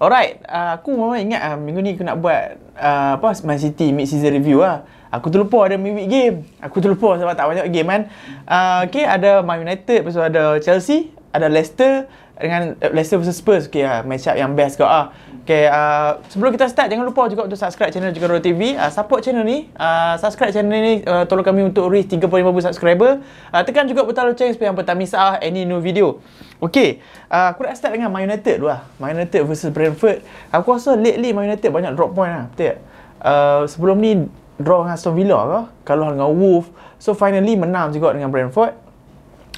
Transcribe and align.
Alright, 0.00 0.40
uh, 0.48 0.80
aku 0.80 0.96
memang 0.96 1.20
ingat 1.20 1.44
uh, 1.44 1.56
minggu 1.60 1.84
ni 1.84 1.92
aku 1.92 2.08
nak 2.08 2.24
buat 2.24 2.56
uh, 2.72 3.20
apa 3.20 3.36
Man 3.44 3.60
City 3.60 3.92
mid 3.92 4.08
season 4.08 4.32
review 4.32 4.64
lah. 4.64 4.80
Aku 5.12 5.28
terlupa 5.28 5.68
ada 5.68 5.76
midweek 5.76 6.08
game. 6.08 6.36
Aku 6.56 6.80
terlupa 6.80 7.20
sebab 7.20 7.36
tak 7.36 7.44
banyak 7.44 7.68
game 7.68 7.84
kan. 7.84 8.02
Uh, 8.48 8.88
okay, 8.88 9.04
ada 9.04 9.44
Man 9.44 9.60
United, 9.60 10.00
lepas 10.00 10.16
ada 10.16 10.56
Chelsea, 10.56 11.12
ada 11.36 11.52
Leicester 11.52 12.08
dengan 12.40 12.80
uh, 12.80 12.90
Leicester 12.96 13.20
versus 13.20 13.36
Spurs. 13.36 13.68
Okay, 13.68 13.84
uh, 13.84 14.00
match 14.00 14.24
up 14.24 14.40
yang 14.40 14.56
best 14.56 14.80
kau 14.80 14.88
ah. 14.88 15.12
Okay, 15.44 15.68
uh, 15.68 16.16
sebelum 16.32 16.56
kita 16.56 16.72
start 16.72 16.88
jangan 16.88 17.04
lupa 17.04 17.28
juga 17.28 17.44
untuk 17.44 17.60
subscribe 17.60 17.92
channel 17.92 18.16
Juga 18.16 18.32
Road 18.32 18.40
TV. 18.40 18.80
Uh, 18.80 18.88
support 18.88 19.20
channel 19.20 19.44
ni, 19.44 19.68
uh, 19.76 20.16
subscribe 20.16 20.48
channel 20.48 20.72
ni 20.80 21.04
uh, 21.04 21.28
tolong 21.28 21.44
kami 21.44 21.60
untuk 21.60 21.92
reach 21.92 22.08
35,000 22.08 22.72
subscriber. 22.72 23.20
Uh, 23.52 23.60
tekan 23.68 23.84
juga 23.84 24.08
butang 24.08 24.32
lonceng 24.32 24.56
supaya 24.56 24.72
hampa 24.72 24.80
tak 24.80 24.96
miss 24.96 25.12
out 25.12 25.44
any 25.44 25.68
new 25.68 25.76
video. 25.84 26.24
Okay, 26.60 27.00
uh, 27.32 27.56
aku 27.56 27.64
nak 27.64 27.72
start 27.72 27.96
dengan 27.96 28.12
Man 28.12 28.28
United 28.28 28.60
dulu 28.60 28.68
lah. 28.68 28.84
Man 29.00 29.16
United 29.16 29.48
versus 29.48 29.72
Brentford. 29.72 30.20
Aku 30.52 30.76
rasa 30.76 30.92
lately 30.92 31.32
Man 31.32 31.48
United 31.48 31.72
banyak 31.72 31.96
drop 31.96 32.12
point 32.12 32.28
lah. 32.28 32.44
Betul 32.52 32.76
tak? 32.76 32.78
Uh, 33.20 33.62
sebelum 33.64 33.96
ni 33.96 34.28
draw 34.60 34.84
dengan 34.84 35.00
Aston 35.00 35.16
Villa 35.16 35.40
ke? 35.48 35.60
Kalah 35.88 36.12
dengan 36.12 36.28
Wolves. 36.36 36.68
So 37.00 37.16
finally 37.16 37.56
menang 37.56 37.96
juga 37.96 38.12
dengan 38.12 38.28
Brentford. 38.28 38.76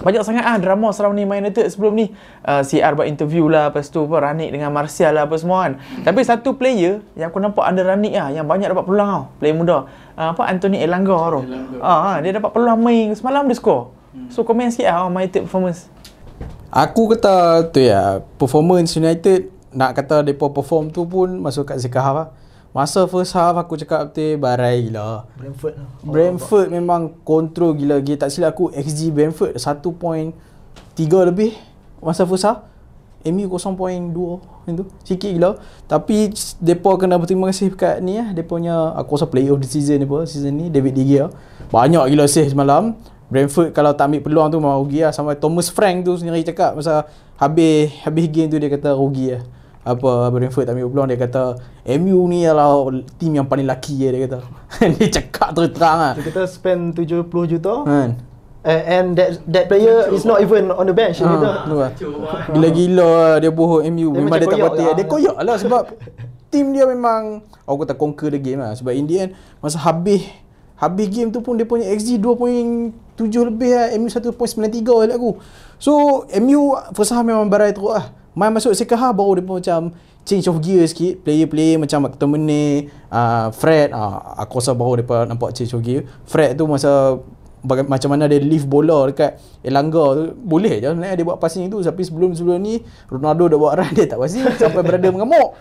Banyak 0.02 0.22
sangat 0.24 0.46
ah 0.46 0.56
drama 0.62 0.94
surrounding 0.94 1.26
Man 1.26 1.42
United 1.42 1.66
sebelum 1.74 1.98
ni. 1.98 2.06
Uh, 2.46 2.62
CR 2.62 2.94
buat 2.94 3.10
interview 3.10 3.50
lah, 3.50 3.74
lepas 3.74 3.90
tu 3.90 4.06
apa, 4.06 4.30
Ranik 4.30 4.54
dengan 4.54 4.70
Martial 4.70 5.10
lah 5.14 5.26
apa 5.26 5.34
semua 5.34 5.66
kan. 5.66 5.82
Tapi 6.06 6.22
satu 6.22 6.54
player 6.54 7.02
yang 7.18 7.34
aku 7.34 7.42
nampak 7.42 7.66
ada 7.66 7.82
Ranik 7.82 8.14
lah, 8.14 8.30
yang 8.30 8.46
banyak 8.46 8.70
dapat 8.70 8.86
peluang 8.86 9.10
tau. 9.10 9.24
Player 9.42 9.54
muda. 9.58 9.90
Uh, 10.14 10.32
apa, 10.32 10.42
Anthony 10.48 10.78
Elanga 10.82 11.18
tu. 11.34 11.40
Ah, 11.82 12.22
dia 12.22 12.30
dapat 12.30 12.50
peluang 12.54 12.78
main. 12.78 13.10
Semalam 13.18 13.50
dia 13.50 13.58
score. 13.58 13.90
So 14.30 14.46
komen 14.46 14.70
sikit 14.70 14.86
lah 14.86 15.10
Man 15.10 15.26
United 15.26 15.50
performance. 15.50 15.91
Aku 16.72 17.04
kata 17.04 17.68
tu 17.68 17.84
ya 17.84 18.24
performance 18.40 18.96
United 18.96 19.52
nak 19.76 19.92
kata 19.92 20.24
depa 20.24 20.48
perform 20.48 20.88
tu 20.88 21.04
pun 21.04 21.28
masuk 21.28 21.68
kat 21.68 21.76
second 21.76 22.00
half 22.00 22.16
lah. 22.16 22.28
Masa 22.72 23.04
first 23.04 23.36
half 23.36 23.60
aku 23.60 23.76
cakap 23.76 24.08
betul 24.08 24.40
barai 24.40 24.88
gila. 24.88 25.28
Brentford 25.36 25.76
lah. 25.76 25.88
Brentford 26.00 26.72
memang 26.72 27.12
kontrol 27.28 27.76
gila 27.76 28.00
gila 28.00 28.24
tak 28.24 28.32
silap 28.32 28.56
aku 28.56 28.72
XG 28.72 29.12
Brentford 29.12 29.52
1.3 29.60 30.32
lebih 31.28 31.52
masa 32.00 32.24
first 32.24 32.48
half. 32.48 32.64
MU 33.20 33.52
0.2 33.52 33.76
macam 33.76 34.72
tu. 34.72 34.84
Sikit 35.04 35.28
gila. 35.28 35.60
Tapi 35.84 36.32
depa 36.56 36.96
kena 36.96 37.20
berterima 37.20 37.52
kasih 37.52 37.76
dekat 37.76 38.00
ni 38.00 38.16
lah. 38.16 38.32
Depa 38.32 38.56
punya 38.56 38.96
aku 38.96 39.20
rasa 39.20 39.28
player 39.28 39.52
of 39.52 39.60
the 39.60 39.68
season 39.68 40.08
depa 40.08 40.24
season 40.24 40.56
ni 40.56 40.72
David 40.72 40.96
De 40.96 41.04
Gea. 41.04 41.28
Banyak 41.68 42.08
gila 42.08 42.24
save 42.24 42.48
semalam. 42.48 42.96
Brentford 43.32 43.72
kalau 43.72 43.96
tak 43.96 44.12
ambil 44.12 44.20
peluang 44.20 44.48
tu 44.52 44.60
memang 44.60 44.76
rugi 44.84 45.00
lah. 45.00 45.12
Sampai 45.16 45.40
Thomas 45.40 45.72
Frank 45.72 46.04
tu 46.04 46.12
sendiri 46.20 46.44
cakap 46.44 46.76
masa 46.76 47.08
habis 47.40 47.88
habis 48.04 48.28
game 48.28 48.52
tu 48.52 48.60
dia 48.60 48.68
kata 48.68 48.92
rugi 48.92 49.32
lah. 49.32 49.42
Apa 49.88 50.28
Brentford 50.28 50.68
tak 50.68 50.76
ambil 50.76 50.92
peluang 50.92 51.08
dia 51.08 51.18
kata 51.18 51.42
MU 51.96 52.28
ni 52.28 52.44
adalah 52.44 52.92
team 53.16 53.40
yang 53.40 53.48
paling 53.48 53.64
laki 53.64 54.04
dia 54.04 54.28
kata. 54.28 54.38
Dia 55.00 55.08
cakap 55.08 55.48
terus-terang 55.56 55.96
lah. 55.98 56.12
Dia 56.14 56.28
kata 56.28 56.44
spend 56.46 56.94
70 56.94 57.26
juta. 57.50 57.82
Kan? 57.88 58.20
Uh, 58.62 58.78
and 58.86 59.18
that 59.18 59.42
that 59.50 59.66
player 59.66 60.06
is 60.14 60.22
not 60.22 60.38
even 60.38 60.70
on 60.70 60.86
the 60.86 60.94
bench. 60.94 61.18
Dia 61.18 61.26
kata. 61.26 61.50
Ha, 61.50 61.66
tu 61.66 61.76
lah. 61.80 61.90
Gila-gila 62.54 63.42
dia 63.42 63.50
bohong 63.50 63.82
MU 63.90 64.14
Dia 64.14 64.20
Memang 64.22 64.38
macam 64.38 64.44
dia 64.44 64.52
tak 64.54 64.66
patut 64.70 64.84
lah. 64.86 64.94
Dia 64.94 65.06
koyak 65.08 65.36
lah 65.40 65.56
sebab 65.58 65.82
Team 66.52 66.76
dia 66.76 66.84
memang 66.84 67.40
Aku 67.64 67.80
kata 67.82 67.96
conquer 67.96 68.28
the 68.28 68.38
game 68.38 68.60
lah. 68.60 68.76
Sebab 68.76 68.92
in 68.92 69.08
the 69.08 69.16
end 69.18 69.30
Masa 69.58 69.80
habis 69.82 70.28
Habis 70.78 71.10
game 71.10 71.34
tu 71.34 71.42
pun 71.42 71.58
Dia 71.58 71.66
punya 71.66 71.90
XG 71.90 72.22
2.7 73.16 73.48
lebih 73.52 73.70
lah 73.76 73.86
MU 74.00 74.08
1.93 74.08 75.10
lah 75.12 75.16
aku. 75.16 75.30
So 75.76 76.24
MU 76.40 76.76
First 76.96 77.12
half 77.12 77.24
memang 77.24 77.48
barai 77.52 77.76
teruk 77.76 77.92
lah. 77.92 78.08
Main 78.32 78.48
masuk 78.48 78.72
second 78.72 78.96
half 78.96 79.12
Baru 79.12 79.36
dia 79.36 79.44
pun 79.44 79.60
macam 79.60 79.92
Change 80.22 80.46
of 80.48 80.62
gear 80.62 80.86
sikit. 80.86 81.20
Player-player 81.26 81.82
macam 81.82 82.06
McTominay 82.06 82.86
uh, 83.10 83.50
Fred 83.50 83.90
uh, 83.90 84.38
Aku 84.46 84.62
rasa 84.62 84.72
baru 84.72 85.02
dia 85.02 85.26
nampak 85.26 85.50
change 85.52 85.74
of 85.74 85.82
gear. 85.82 86.06
Fred 86.24 86.54
tu 86.54 86.64
masa 86.70 87.18
baga- 87.58 87.90
macam 87.90 88.14
mana 88.14 88.30
dia 88.30 88.38
lift 88.38 88.70
bola 88.70 89.10
dekat 89.10 89.38
Elanga 89.66 90.04
tu 90.14 90.22
boleh 90.38 90.78
je 90.78 90.86
sebenarnya 90.86 91.18
dia 91.18 91.26
buat 91.26 91.42
passing 91.42 91.66
tu. 91.68 91.82
Tapi 91.82 92.06
sebelum-sebelum 92.06 92.58
ni 92.62 92.78
Ronaldo 93.10 93.50
dah 93.50 93.58
buat 93.58 93.72
run 93.76 93.90
dia 93.92 94.06
tak 94.06 94.22
passing 94.22 94.46
sampai 94.62 94.82
berada 94.86 95.10
mengamuk. 95.10 95.58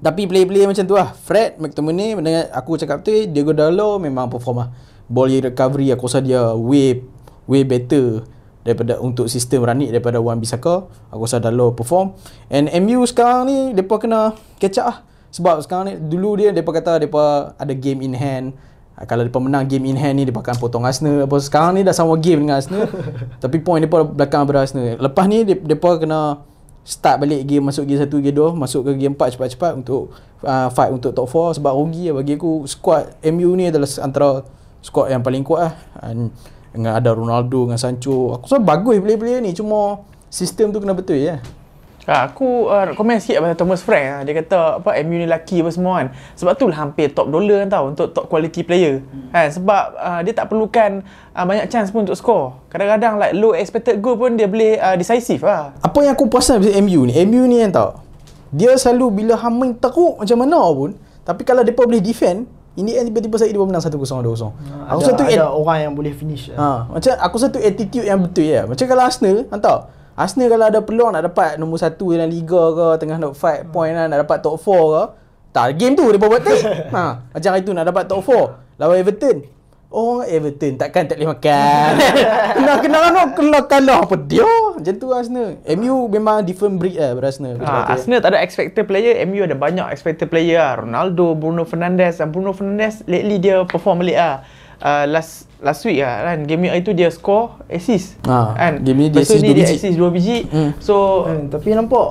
Tapi 0.00 0.28
player-player 0.28 0.68
macam 0.68 0.84
tu 0.84 0.94
lah. 1.00 1.16
Fred 1.16 1.56
McTominay 1.56 2.20
dengan 2.20 2.52
aku 2.52 2.76
cakap 2.76 3.00
tu 3.00 3.12
Diego 3.12 3.56
Dallo 3.56 3.96
memang 3.96 4.28
perform 4.28 4.56
lah 4.60 4.68
ball 5.10 5.26
recovery 5.26 5.90
aku 5.90 6.06
rasa 6.06 6.22
dia 6.22 6.54
way 6.54 7.02
way 7.50 7.66
better 7.66 8.22
daripada 8.62 9.00
untuk 9.02 9.26
sistem 9.26 9.66
Ranit 9.66 9.90
daripada 9.90 10.22
Wan 10.22 10.38
Bisaka 10.38 10.86
aku 11.10 11.26
rasa 11.26 11.42
Dallo 11.42 11.74
perform. 11.74 12.14
And 12.46 12.70
MU 12.84 13.02
sekarang 13.08 13.50
ni 13.50 13.58
depa 13.74 13.98
kena 13.98 14.38
catch 14.62 14.78
up 14.78 14.86
lah. 14.86 14.98
Sebab 15.30 15.62
sekarang 15.66 15.84
ni 15.90 15.94
dulu 15.98 16.38
dia 16.38 16.54
depa 16.54 16.70
kata 16.70 17.02
depa 17.02 17.54
ada 17.58 17.74
game 17.74 18.06
in 18.06 18.14
hand. 18.14 18.54
Ah, 18.94 19.08
kalau 19.08 19.24
depa 19.24 19.40
menang 19.40 19.64
game 19.64 19.88
in 19.88 19.96
hand 19.96 20.20
ni 20.20 20.24
depa 20.28 20.44
akan 20.44 20.60
potong 20.60 20.84
Arsenal. 20.84 21.24
Apa 21.24 21.40
sekarang 21.40 21.80
ni 21.80 21.82
dah 21.82 21.94
sama 21.96 22.14
game 22.20 22.44
dengan 22.44 22.60
Arsenal. 22.60 22.86
Tapi 23.42 23.56
point 23.64 23.80
depa 23.80 24.04
belakang 24.04 24.44
pada 24.44 24.62
Arsenal. 24.62 25.00
Lepas 25.00 25.24
ni 25.26 25.42
dep- 25.42 25.64
depa 25.64 25.96
kena 25.96 26.44
start 26.84 27.22
balik 27.22 27.44
game 27.44 27.64
masuk 27.68 27.84
game 27.84 28.00
1 28.02 28.08
game 28.08 28.36
2 28.36 28.56
masuk 28.56 28.80
ke 28.88 28.90
game 28.96 29.12
4 29.12 29.36
cepat-cepat 29.36 29.72
untuk 29.84 30.16
uh, 30.42 30.72
fight 30.72 30.88
untuk 30.90 31.12
top 31.12 31.28
4 31.28 31.60
sebab 31.60 31.72
rugi 31.76 32.12
lah 32.12 32.20
bagi 32.20 32.36
aku. 32.36 32.68
Squad 32.68 33.16
MU 33.30 33.56
ni 33.56 33.72
adalah 33.72 33.88
antara 34.04 34.42
squad 34.80 35.12
yang 35.12 35.22
paling 35.24 35.44
kuat 35.44 35.70
lah 35.70 35.74
And 36.00 36.32
dengan 36.70 36.96
ada 36.96 37.10
Ronaldo 37.14 37.66
dengan 37.68 37.80
Sancho 37.80 38.36
aku 38.36 38.46
rasa 38.46 38.58
bagus 38.62 38.98
player-player 39.02 39.40
ni 39.42 39.56
cuma 39.56 40.04
sistem 40.30 40.70
tu 40.70 40.80
kena 40.82 40.96
betul 40.96 41.20
ya 41.20 41.40
Ha, 42.08 42.26
aku 42.26 42.66
uh, 42.66 42.90
komen 42.98 43.22
sikit 43.22 43.38
pasal 43.38 43.54
Thomas 43.54 43.86
Frank 43.86 44.02
lah. 44.02 44.20
Dia 44.26 44.42
kata 44.42 44.82
apa 44.82 44.98
MU 45.06 45.14
ni 45.20 45.30
laki 45.30 45.62
apa 45.62 45.70
semua 45.70 46.02
kan. 46.02 46.08
Sebab 46.34 46.58
tu 46.58 46.66
lah 46.66 46.82
hampir 46.82 47.12
top 47.14 47.30
dollar 47.30 47.62
kan 47.62 47.68
tau 47.70 47.84
untuk 47.86 48.10
top 48.10 48.26
quality 48.26 48.66
player. 48.66 49.04
Hmm. 49.04 49.30
Kan 49.30 49.46
sebab 49.54 49.82
uh, 49.94 50.20
dia 50.24 50.34
tak 50.34 50.50
perlukan 50.50 51.06
uh, 51.06 51.44
banyak 51.46 51.70
chance 51.70 51.94
pun 51.94 52.02
untuk 52.02 52.18
score. 52.18 52.66
Kadang-kadang 52.66 53.14
like 53.14 53.36
low 53.38 53.54
expected 53.54 54.02
goal 54.02 54.18
pun 54.18 54.34
dia 54.34 54.50
boleh 54.50 54.80
uh, 54.80 54.98
decisive 54.98 55.44
lah. 55.44 55.76
apa 55.78 55.98
yang 56.02 56.18
aku 56.18 56.26
perasan 56.26 56.58
pasal 56.58 56.82
MU 56.82 57.06
ni 57.06 57.14
MU 57.28 57.46
ni 57.46 57.62
kan 57.62 57.70
tau 57.70 57.90
dia 58.50 58.74
selalu 58.74 59.22
bila 59.22 59.38
main 59.46 59.78
teruk 59.78 60.18
macam 60.18 60.36
mana 60.42 60.60
pun 60.74 60.90
tapi 61.22 61.42
kalau 61.46 61.62
depa 61.62 61.86
boleh 61.86 62.02
defend 62.02 62.50
ini 62.78 62.94
end 62.94 63.10
tiba-tiba 63.10 63.34
saya 63.34 63.50
dia 63.50 63.58
menang 63.58 63.82
1-0 63.82 63.98
2-0 63.98 64.22
aku 64.22 64.30
Ada, 64.86 64.94
rasa 64.94 65.10
tu 65.18 65.24
ada 65.26 65.46
orang 65.50 65.78
yang 65.90 65.92
boleh 65.98 66.14
finish. 66.14 66.54
Ha, 66.54 66.86
macam 66.86 67.12
aku 67.18 67.36
satu 67.42 67.58
attitude 67.58 68.06
yang 68.06 68.22
betul 68.22 68.46
ya. 68.46 68.62
Macam 68.62 68.86
kalau 68.86 69.02
Arsenal, 69.02 69.36
hang 69.50 69.62
tahu. 69.62 69.78
Arsenal 70.14 70.46
kalau 70.54 70.64
ada 70.70 70.78
peluang 70.78 71.10
nak 71.10 71.22
dapat 71.26 71.58
nombor 71.58 71.82
satu 71.82 72.14
dalam 72.14 72.30
liga 72.30 72.62
ke, 72.70 72.86
tengah 73.02 73.18
nak 73.18 73.34
fight 73.34 73.66
point 73.74 73.90
lah, 73.90 74.06
nak 74.06 74.22
dapat 74.22 74.38
top 74.38 74.54
4 74.62 74.70
ke. 74.70 75.02
Tak, 75.50 75.66
game 75.74 75.98
tu 75.98 76.06
dia 76.06 76.18
buat 76.22 76.42
take. 76.46 76.62
ha, 76.94 77.26
macam 77.34 77.50
itu 77.58 77.70
nak 77.74 77.84
dapat 77.90 78.04
top 78.06 78.22
4 78.22 78.78
lawan 78.78 78.96
Everton. 79.02 79.36
Oh, 79.90 80.22
Everton 80.22 80.78
takkan 80.78 81.02
tak 81.04 81.18
boleh 81.18 81.34
makan. 81.34 81.90
kena 82.56 82.72
kena 82.78 82.98
kena 83.02 83.22
kena 83.34 83.58
kalah 83.64 83.98
apa 84.00 84.14
dia? 84.16 84.46
Macam 84.46 84.94
tu 84.94 85.10
Arsenal. 85.10 85.58
MU 85.68 86.06
memang 86.06 86.40
different 86.40 86.78
breed 86.78 86.94
lah 86.94 87.10
pada 87.12 87.26
Arsenal. 87.26 87.58
Ha, 87.58 87.90
Arsenal 87.90 88.22
tak 88.22 88.30
ada 88.30 88.38
expected 88.38 88.86
player, 88.86 89.18
MU 89.24 89.42
ada 89.42 89.52
banyak 89.52 89.90
expected 89.90 90.30
player 90.30 90.56
lah. 90.56 90.78
Ronaldo, 90.78 91.34
Bruno 91.34 91.62
Fernandes. 91.64 92.16
Dan 92.16 92.30
Bruno 92.30 92.50
Fernandes 92.50 93.02
lately 93.04 93.36
dia 93.36 93.66
perform 93.66 94.00
balik 94.00 94.14
lah. 94.14 94.46
Uh, 94.78 95.04
last 95.10 95.44
last 95.60 95.84
week 95.84 95.98
lah 95.98 96.24
kan 96.24 96.46
game 96.46 96.64
week 96.64 96.72
itu 96.72 96.96
dia 96.96 97.12
score 97.12 97.52
assist 97.68 98.16
Ha, 98.24 98.56
kan 98.56 98.72
game 98.80 98.96
ni 98.96 99.06
dia 99.10 99.20
assist 99.20 99.44
ni 99.44 99.52
dua 99.52 99.52
dia 99.52 99.66
biji. 99.66 99.76
assist 99.76 99.96
2 99.98 100.08
biji 100.08 100.38
Hmm. 100.48 100.70
so 100.80 100.94
Hmm, 101.20 101.52
tapi 101.52 101.76
nampak 101.76 102.06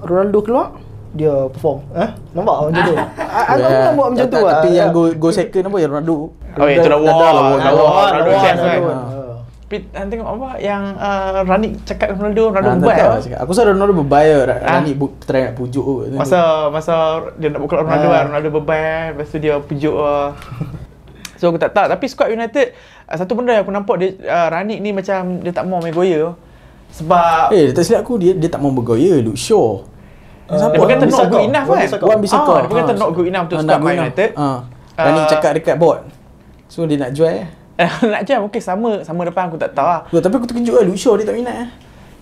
Ronaldo 0.00 0.38
keluar 0.38 0.78
dia 1.14 1.32
perform. 1.48 1.78
Eh? 1.94 2.10
Nampak 2.34 2.54
macam 2.68 2.82
tu. 2.82 2.94
Aku 2.98 3.60
pun 3.62 3.80
nampak 3.80 4.06
macam 4.12 4.26
tu 4.26 4.38
lah. 4.42 4.52
Tapi 4.58 4.68
yang 4.74 4.88
go, 4.90 5.02
go 5.14 5.28
second 5.30 5.64
apa 5.70 5.76
ya 5.78 5.86
Ronaldo. 5.86 6.16
Oh, 6.58 6.66
itu 6.66 6.86
dah 6.86 6.98
war, 6.98 7.32
lah. 7.32 7.44
Ronaldo. 7.54 9.14
Tapi 9.64 9.76
uh, 9.96 10.06
tengok 10.06 10.28
apa 10.28 10.48
yang 10.60 10.82
uh, 11.00 11.40
Ranik 11.40 11.72
cakap 11.88 12.12
dengan 12.12 12.28
Ronaldo, 12.28 12.42
Ronaldo 12.52 12.84
Ha, 12.84 12.84
buat. 12.84 13.42
Aku 13.42 13.50
rasa 13.56 13.62
Ronaldo 13.64 13.92
berbahaya 13.96 14.36
Ah. 14.44 14.78
Rani 14.78 14.92
try 15.24 15.50
nak 15.50 15.54
pujuk. 15.56 16.12
Masa 16.12 16.68
masa 16.68 17.24
dia 17.40 17.48
nak 17.48 17.64
buka 17.64 17.80
Ronaldo 17.80 18.06
Ah. 18.12 18.28
Ronaldo 18.28 18.48
beban, 18.60 19.16
lepas 19.16 19.30
tu 19.30 19.38
dia 19.40 19.56
pujuk. 19.58 19.94
So 21.34 21.50
aku 21.50 21.58
tak 21.58 21.74
tahu 21.74 21.90
tapi 21.90 22.06
squad 22.06 22.30
United 22.30 22.72
uh, 23.10 23.16
satu 23.18 23.34
benda 23.34 23.58
yang 23.58 23.66
aku 23.66 23.74
nampak 23.74 23.96
dia 23.98 24.08
uh, 24.22 24.48
Ranik 24.48 24.78
ni 24.78 24.94
macam 24.94 25.42
dia 25.42 25.50
tak 25.50 25.66
mau 25.66 25.82
Maguire 25.82 26.38
sebab 26.94 27.50
Eh, 27.50 27.74
tak 27.74 27.82
silap 27.82 28.06
aku 28.06 28.22
dia 28.22 28.32
dia 28.38 28.46
tak 28.46 28.62
mau 28.62 28.70
bergaya 28.70 29.18
Luke 29.18 29.36
Shaw. 29.36 29.82
Uh, 30.44 30.60
dia 30.60 30.76
berkata 30.76 31.04
not 31.04 31.24
good 31.26 31.46
enough 31.46 31.66
kan. 31.66 31.88
Wan 32.04 32.18
Bisaka. 32.20 32.44
Ah, 32.46 32.58
dia 32.58 32.68
berkata 32.68 32.92
not 32.94 33.10
good 33.10 33.28
enough 33.28 33.44
untuk 33.46 33.58
squad 33.60 33.80
Man 33.80 33.94
United. 33.98 34.30
Ha. 34.34 34.46
Rani 34.94 35.20
Ah. 35.20 35.26
cakap 35.26 35.50
dekat 35.56 35.76
board. 35.76 36.00
So 36.68 36.84
dia 36.84 36.96
nak 36.96 37.12
jual 37.12 37.32
eh. 37.34 37.48
nak 38.12 38.22
je 38.22 38.34
mungkin 38.38 38.60
sama 38.60 39.02
sama 39.02 39.24
depan 39.24 39.48
aku 39.48 39.56
tak 39.56 39.72
tahu 39.72 39.82
lah. 39.84 40.00
Loh, 40.06 40.20
tapi 40.20 40.34
aku 40.36 40.46
terkejut 40.46 40.74
lah 40.78 40.94
Shaw 40.94 41.14
dia 41.16 41.26
tak 41.26 41.34
minat 41.34 41.56
eh. 41.58 41.68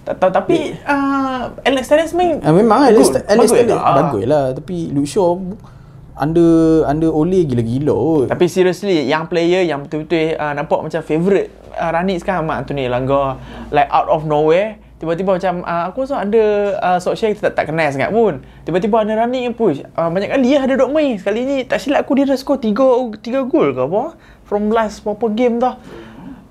Tak 0.03 0.15
tahu 0.19 0.31
tapi 0.33 0.75
uh, 0.83 1.53
Alex 1.63 1.85
Telles 1.87 2.13
main 2.13 2.41
Ah, 2.41 2.51
memang 2.51 2.83
good. 2.83 2.91
Alex 2.91 3.05
Alex 3.23 3.49
Bagus 3.49 3.53
Telles 3.53 3.71
tak? 3.77 3.95
bagus 3.95 4.25
lah 4.25 4.45
tapi 4.51 4.77
Luke 4.91 5.07
Shaw 5.07 5.31
under 6.13 6.51
under 6.85 7.11
Ole 7.11 7.45
gila-gila 7.45 7.95
kot. 7.95 8.27
Tapi 8.29 8.45
seriously, 8.47 9.05
yang 9.05 9.27
player 9.27 9.65
yang 9.65 9.83
betul-betul 9.83 10.37
uh, 10.37 10.53
nampak 10.53 10.81
macam 10.81 11.01
favourite 11.01 11.49
uh, 11.73 11.91
Ranik 11.91 12.21
sekarang 12.21 12.45
Mat 12.45 12.65
Anthony 12.65 12.85
Elanga. 12.85 13.41
Like 13.69 13.89
out 13.89 14.09
of 14.09 14.25
nowhere, 14.25 14.77
Tiba-tiba 15.03 15.35
macam 15.35 15.67
uh, 15.67 15.91
aku 15.91 16.07
rasa 16.07 16.23
ada 16.23 16.45
uh, 16.79 16.99
Solskjaer 17.03 17.35
kita 17.35 17.51
tak, 17.51 17.59
tak 17.59 17.75
kenal 17.75 17.91
sangat 17.91 18.15
pun. 18.15 18.39
Tiba-tiba 18.63 19.03
ada 19.03 19.27
running 19.27 19.51
yang 19.51 19.57
push. 19.59 19.83
Uh, 19.99 20.07
banyak 20.07 20.31
kali 20.31 20.55
ya 20.55 20.63
ada 20.63 20.79
dok 20.79 20.95
main. 20.95 21.19
Sekali 21.19 21.43
ni 21.43 21.57
tak 21.67 21.83
silap 21.83 22.07
aku 22.07 22.23
dia 22.23 22.31
dah 22.31 22.39
skor 22.39 22.63
3 22.63 22.71
3 22.71 23.51
gol 23.51 23.75
ke 23.75 23.83
apa? 23.83 24.15
From 24.47 24.71
last 24.71 25.03
berapa 25.03 25.27
game 25.35 25.59
dah. 25.59 25.75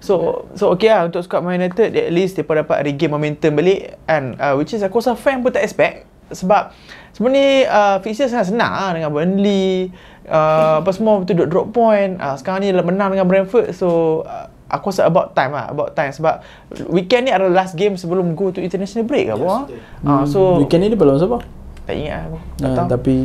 So 0.03 0.43
so 0.59 0.75
okay 0.75 0.91
lah 0.91 1.07
untuk 1.07 1.23
squad 1.23 1.47
Man 1.47 1.63
United 1.63 1.95
at 1.95 2.11
least 2.11 2.35
dia 2.35 2.43
dapat 2.43 2.83
regain 2.83 3.07
momentum 3.07 3.55
balik 3.55 3.95
kan 4.03 4.35
uh, 4.35 4.59
which 4.59 4.75
is 4.75 4.83
aku 4.83 4.99
rasa 4.99 5.15
fan 5.15 5.39
pun 5.39 5.55
tak 5.55 5.63
expect 5.63 6.11
sebab 6.35 6.75
sebenarnya 7.15 7.71
uh, 7.71 7.97
fixture 8.03 8.27
sangat 8.27 8.51
senang 8.51 8.71
lah 8.71 8.91
dengan 8.91 9.15
Burnley 9.15 9.95
uh, 10.27 10.83
apa 10.83 10.91
semua 10.91 11.23
betul 11.23 11.39
duduk 11.39 11.49
drop 11.51 11.67
point 11.71 12.19
uh, 12.19 12.35
sekarang 12.35 12.67
ni 12.67 12.75
menang 12.75 13.15
dengan 13.15 13.27
Brentford 13.31 13.71
so 13.71 14.21
uh, 14.27 14.50
aku 14.71 14.95
rasa 14.95 15.03
about 15.05 15.35
time 15.35 15.51
lah 15.51 15.67
about 15.67 15.91
time 15.91 16.15
sebab 16.15 16.39
weekend 16.87 17.27
ni 17.27 17.31
adalah 17.35 17.63
last 17.63 17.75
game 17.75 17.99
sebelum 17.99 18.31
go 18.33 18.49
to 18.55 18.63
international 18.63 19.03
break 19.03 19.27
ke 19.27 19.35
apa 19.35 19.67
yes, 19.67 20.07
uh, 20.07 20.23
so 20.23 20.39
Weekend 20.63 20.87
ni 20.87 20.87
dia 20.87 20.99
belum 20.99 21.19
siapa? 21.19 21.43
tak 21.83 21.95
ingat 21.99 22.19
aku 22.31 22.37
tak 22.39 22.69
Uh, 22.71 22.75
tahu 22.77 22.87
tapi 22.87 23.15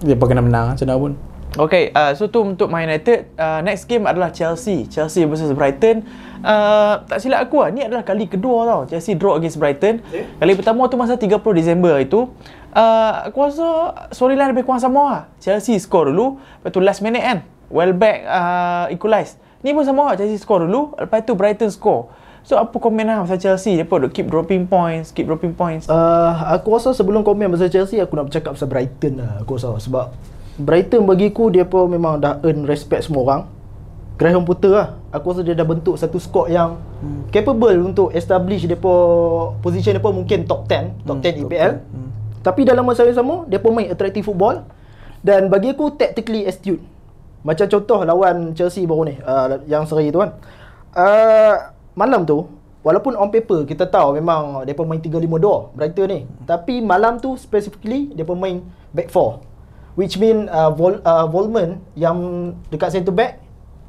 dia 0.00 0.16
pun 0.16 0.26
kena 0.28 0.44
menang 0.44 0.76
macam 0.76 0.86
mana 0.88 1.00
pun. 1.00 1.12
Okay, 1.56 1.88
uh, 1.96 2.12
so 2.12 2.28
tu 2.28 2.44
untuk 2.44 2.68
Man 2.68 2.84
United. 2.84 3.32
Uh, 3.32 3.64
next 3.64 3.88
game 3.88 4.04
adalah 4.04 4.28
Chelsea. 4.28 4.84
Chelsea 4.92 5.24
versus 5.24 5.56
Brighton. 5.56 6.04
Uh, 6.44 7.00
tak 7.08 7.16
silap 7.24 7.48
aku 7.48 7.64
lah, 7.64 7.72
ni 7.72 7.80
adalah 7.80 8.04
kali 8.04 8.28
kedua 8.28 8.68
tau. 8.68 8.80
Chelsea 8.84 9.16
draw 9.16 9.40
against 9.40 9.56
Brighton. 9.56 10.04
Okay. 10.04 10.28
Kali 10.36 10.52
pertama 10.52 10.84
tu 10.92 11.00
masa 11.00 11.16
30 11.16 11.40
Disember 11.56 11.96
itu. 11.96 12.28
Uh, 12.76 13.32
aku 13.32 13.40
rasa 13.40 13.68
storyline 14.12 14.52
lebih 14.52 14.68
kurang 14.68 14.84
sama 14.84 15.00
lah. 15.08 15.22
Chelsea 15.40 15.80
score 15.80 16.12
dulu, 16.12 16.36
lepas 16.60 16.76
tu 16.76 16.84
last 16.84 17.00
minute 17.00 17.24
kan. 17.24 17.40
Welbeck 17.68 18.26
uh, 18.26 18.86
equalize. 18.90 19.38
Ni 19.64 19.74
pun 19.74 19.82
sama 19.82 20.12
lah, 20.12 20.14
Chelsea 20.14 20.38
score 20.38 20.68
dulu, 20.68 20.94
lepas 20.94 21.26
tu 21.26 21.34
Brighton 21.34 21.72
score. 21.72 22.12
So 22.46 22.54
apa 22.54 22.78
komen 22.78 23.10
lah 23.10 23.26
pasal 23.26 23.42
Chelsea? 23.42 23.74
Dia 23.74 23.82
pun 23.82 24.06
duk 24.06 24.14
keep 24.14 24.30
dropping 24.30 24.70
points, 24.70 25.10
keep 25.10 25.26
dropping 25.26 25.50
points. 25.50 25.90
Uh, 25.90 26.30
aku 26.54 26.78
rasa 26.78 26.94
sebelum 26.94 27.26
komen 27.26 27.50
pasal 27.50 27.66
Chelsea 27.66 27.98
aku 27.98 28.14
nak 28.14 28.30
bercakap 28.30 28.54
pasal 28.54 28.70
Brighton 28.70 29.18
lah 29.18 29.42
aku 29.42 29.58
rasa 29.58 29.74
sebab 29.82 30.14
Brighton 30.54 31.02
bagiku 31.10 31.50
dia 31.50 31.66
pun 31.66 31.90
memang 31.90 32.22
dah 32.22 32.38
earn 32.46 32.62
respect 32.62 33.10
semua 33.10 33.22
orang. 33.26 33.42
Graham 34.16 34.46
Potter 34.46 34.72
lah. 34.72 34.96
Aku 35.10 35.34
rasa 35.34 35.42
dia 35.42 35.58
dah 35.58 35.66
bentuk 35.66 35.98
satu 35.98 36.22
squad 36.22 36.48
yang 36.48 36.78
hmm. 37.02 37.34
capable 37.34 37.76
untuk 37.82 38.14
establish 38.14 38.62
dia 38.62 38.78
pun 38.78 39.58
position 39.58 39.98
dia 39.98 40.00
pun 40.00 40.14
mungkin 40.14 40.46
top 40.46 40.70
10, 40.70 41.02
top 41.02 41.18
10 41.20 41.50
EPL. 41.50 41.72
Hmm. 41.82 42.08
Tapi 42.46 42.62
dalam 42.62 42.86
masa 42.86 43.02
yang 43.02 43.18
sama 43.18 43.42
dia 43.50 43.58
pun 43.58 43.74
main 43.74 43.90
attractive 43.90 44.22
football 44.22 44.62
dan 45.20 45.50
bagi 45.50 45.74
aku 45.74 45.98
tactically 45.98 46.46
astute. 46.46 46.80
Macam 47.46 47.70
contoh 47.70 48.02
lawan 48.02 48.58
Chelsea 48.58 48.82
baru 48.90 49.06
ni 49.06 49.14
uh, 49.22 49.62
yang 49.70 49.86
seri 49.86 50.10
tu 50.10 50.18
kan. 50.18 50.34
Uh, 50.90 51.54
malam 51.94 52.26
tu 52.26 52.50
walaupun 52.82 53.14
on 53.14 53.30
paper 53.30 53.62
kita 53.62 53.86
tahu 53.86 54.18
memang 54.18 54.66
pun 54.74 54.86
main 54.90 54.98
3-5-2 54.98 55.78
Brighton 55.78 56.06
ni. 56.10 56.20
Tapi 56.42 56.82
malam 56.82 57.22
tu 57.22 57.38
specifically 57.38 58.10
pun 58.26 58.34
main 58.34 58.66
back 58.90 59.14
4 59.14 59.94
which 59.94 60.18
mean 60.18 60.50
uh, 60.50 60.74
Vol, 60.74 60.98
uh, 61.06 61.30
Volman 61.30 61.78
yang 61.94 62.50
dekat 62.74 62.90
centre 62.90 63.14
back 63.14 63.38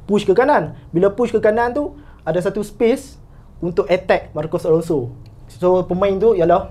push 0.06 0.22
ke 0.22 0.32
kanan. 0.38 0.78
Bila 0.94 1.10
push 1.10 1.34
ke 1.34 1.42
kanan 1.42 1.74
tu 1.74 1.98
ada 2.22 2.38
satu 2.38 2.62
space 2.62 3.18
untuk 3.58 3.90
attack 3.90 4.30
Marcos 4.38 4.62
Alonso. 4.62 5.10
So 5.50 5.82
pemain 5.82 6.14
tu 6.16 6.38
ialah 6.38 6.70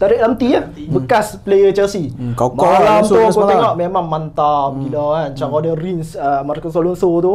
Tarik 0.00 0.16
Lamti 0.16 0.48
lah 0.56 0.64
Bekas 0.72 1.36
player 1.44 1.76
Chelsea. 1.76 2.08
Hmm, 2.08 2.32
kau- 2.32 2.56
kau 2.56 2.64
Malam 2.64 3.04
Alonso 3.04 3.12
tu 3.12 3.20
aku 3.20 3.32
semalam. 3.36 3.50
tengok 3.52 3.74
Memang 3.76 4.04
mantap 4.08 4.68
hmm. 4.72 4.80
gila 4.88 5.04
kan. 5.12 5.28
Cara 5.36 5.56
dia 5.60 5.74
rinse 5.76 6.16
uh, 6.16 6.40
Marcos 6.40 6.72
Alonso 6.72 7.10
tu. 7.20 7.34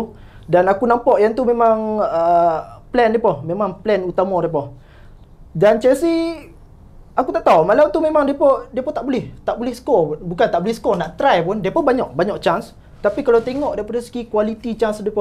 Dan 0.50 0.65
aku 0.65 0.89
nampak 0.89 1.21
yang 1.21 1.38
tu 1.38 1.45
memang 1.45 2.01
uh, 2.01 2.81
Plan 2.94 3.09
dia 3.09 3.17
pun 3.17 3.41
Memang 3.41 3.81
plan 3.81 3.97
utama 4.06 4.38
dia 4.45 4.50
pun 4.53 4.77
Dan 5.57 5.81
Chelsea 5.81 6.50
Aku 7.17 7.33
tak 7.33 7.45
tahu. 7.45 7.65
Malam 7.65 7.89
tu 7.89 7.97
memang 8.01 8.25
dia 8.25 8.38
pun 8.38 8.65
Dia 8.69 8.81
tak 8.94 9.06
boleh. 9.06 9.33
Tak 9.41 9.57
boleh 9.57 9.73
score. 9.73 10.21
Bukan 10.21 10.47
tak 10.50 10.62
boleh 10.62 10.75
score 10.77 10.97
Nak 10.97 11.17
try 11.17 11.41
pun. 11.41 11.62
Dia 11.62 11.73
banyak 11.85 12.13
Banyak 12.13 12.38
chance. 12.41 12.77
Tapi 13.01 13.25
kalau 13.25 13.41
tengok 13.41 13.77
Daripada 13.77 14.01
segi 14.01 14.25
quality 14.29 14.77
chance 14.77 15.01
dia 15.01 15.13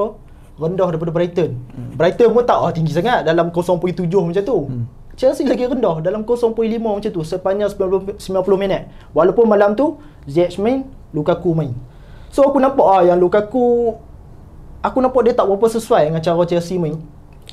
Rendah 0.55 0.87
daripada 0.87 1.11
Brighton. 1.11 1.51
Hmm. 1.51 1.91
Brighton 1.99 2.31
pun 2.31 2.43
tak 2.47 2.55
oh, 2.55 2.71
tinggi 2.71 2.95
sangat. 2.95 3.27
Dalam 3.27 3.51
0.7 3.51 3.75
macam 4.07 4.43
tu. 4.43 4.59
Hmm. 4.71 4.85
Chelsea 5.15 5.47
lagi 5.47 5.63
rendah 5.63 6.03
Dalam 6.03 6.27
0.5 6.27 6.51
macam 6.59 7.11
tu 7.11 7.23
Sepanjang 7.23 7.71
90, 7.71 8.19
90 8.19 8.61
minit. 8.61 8.91
Walaupun 9.15 9.47
malam 9.47 9.73
tu 9.73 9.99
Ziyech 10.27 10.59
main 10.59 10.83
Lukaku 11.15 11.55
main. 11.55 11.71
So 12.29 12.43
aku 12.43 12.59
nampak 12.59 12.83
ah 12.83 13.01
Yang 13.07 13.19
Lukaku 13.23 13.95
Aku 14.83 14.99
nampak 14.99 15.21
dia 15.25 15.33
tak 15.33 15.47
berapa 15.47 15.67
sesuai 15.71 16.11
Dengan 16.11 16.21
cara 16.21 16.43
Chelsea 16.43 16.75
main. 16.75 16.99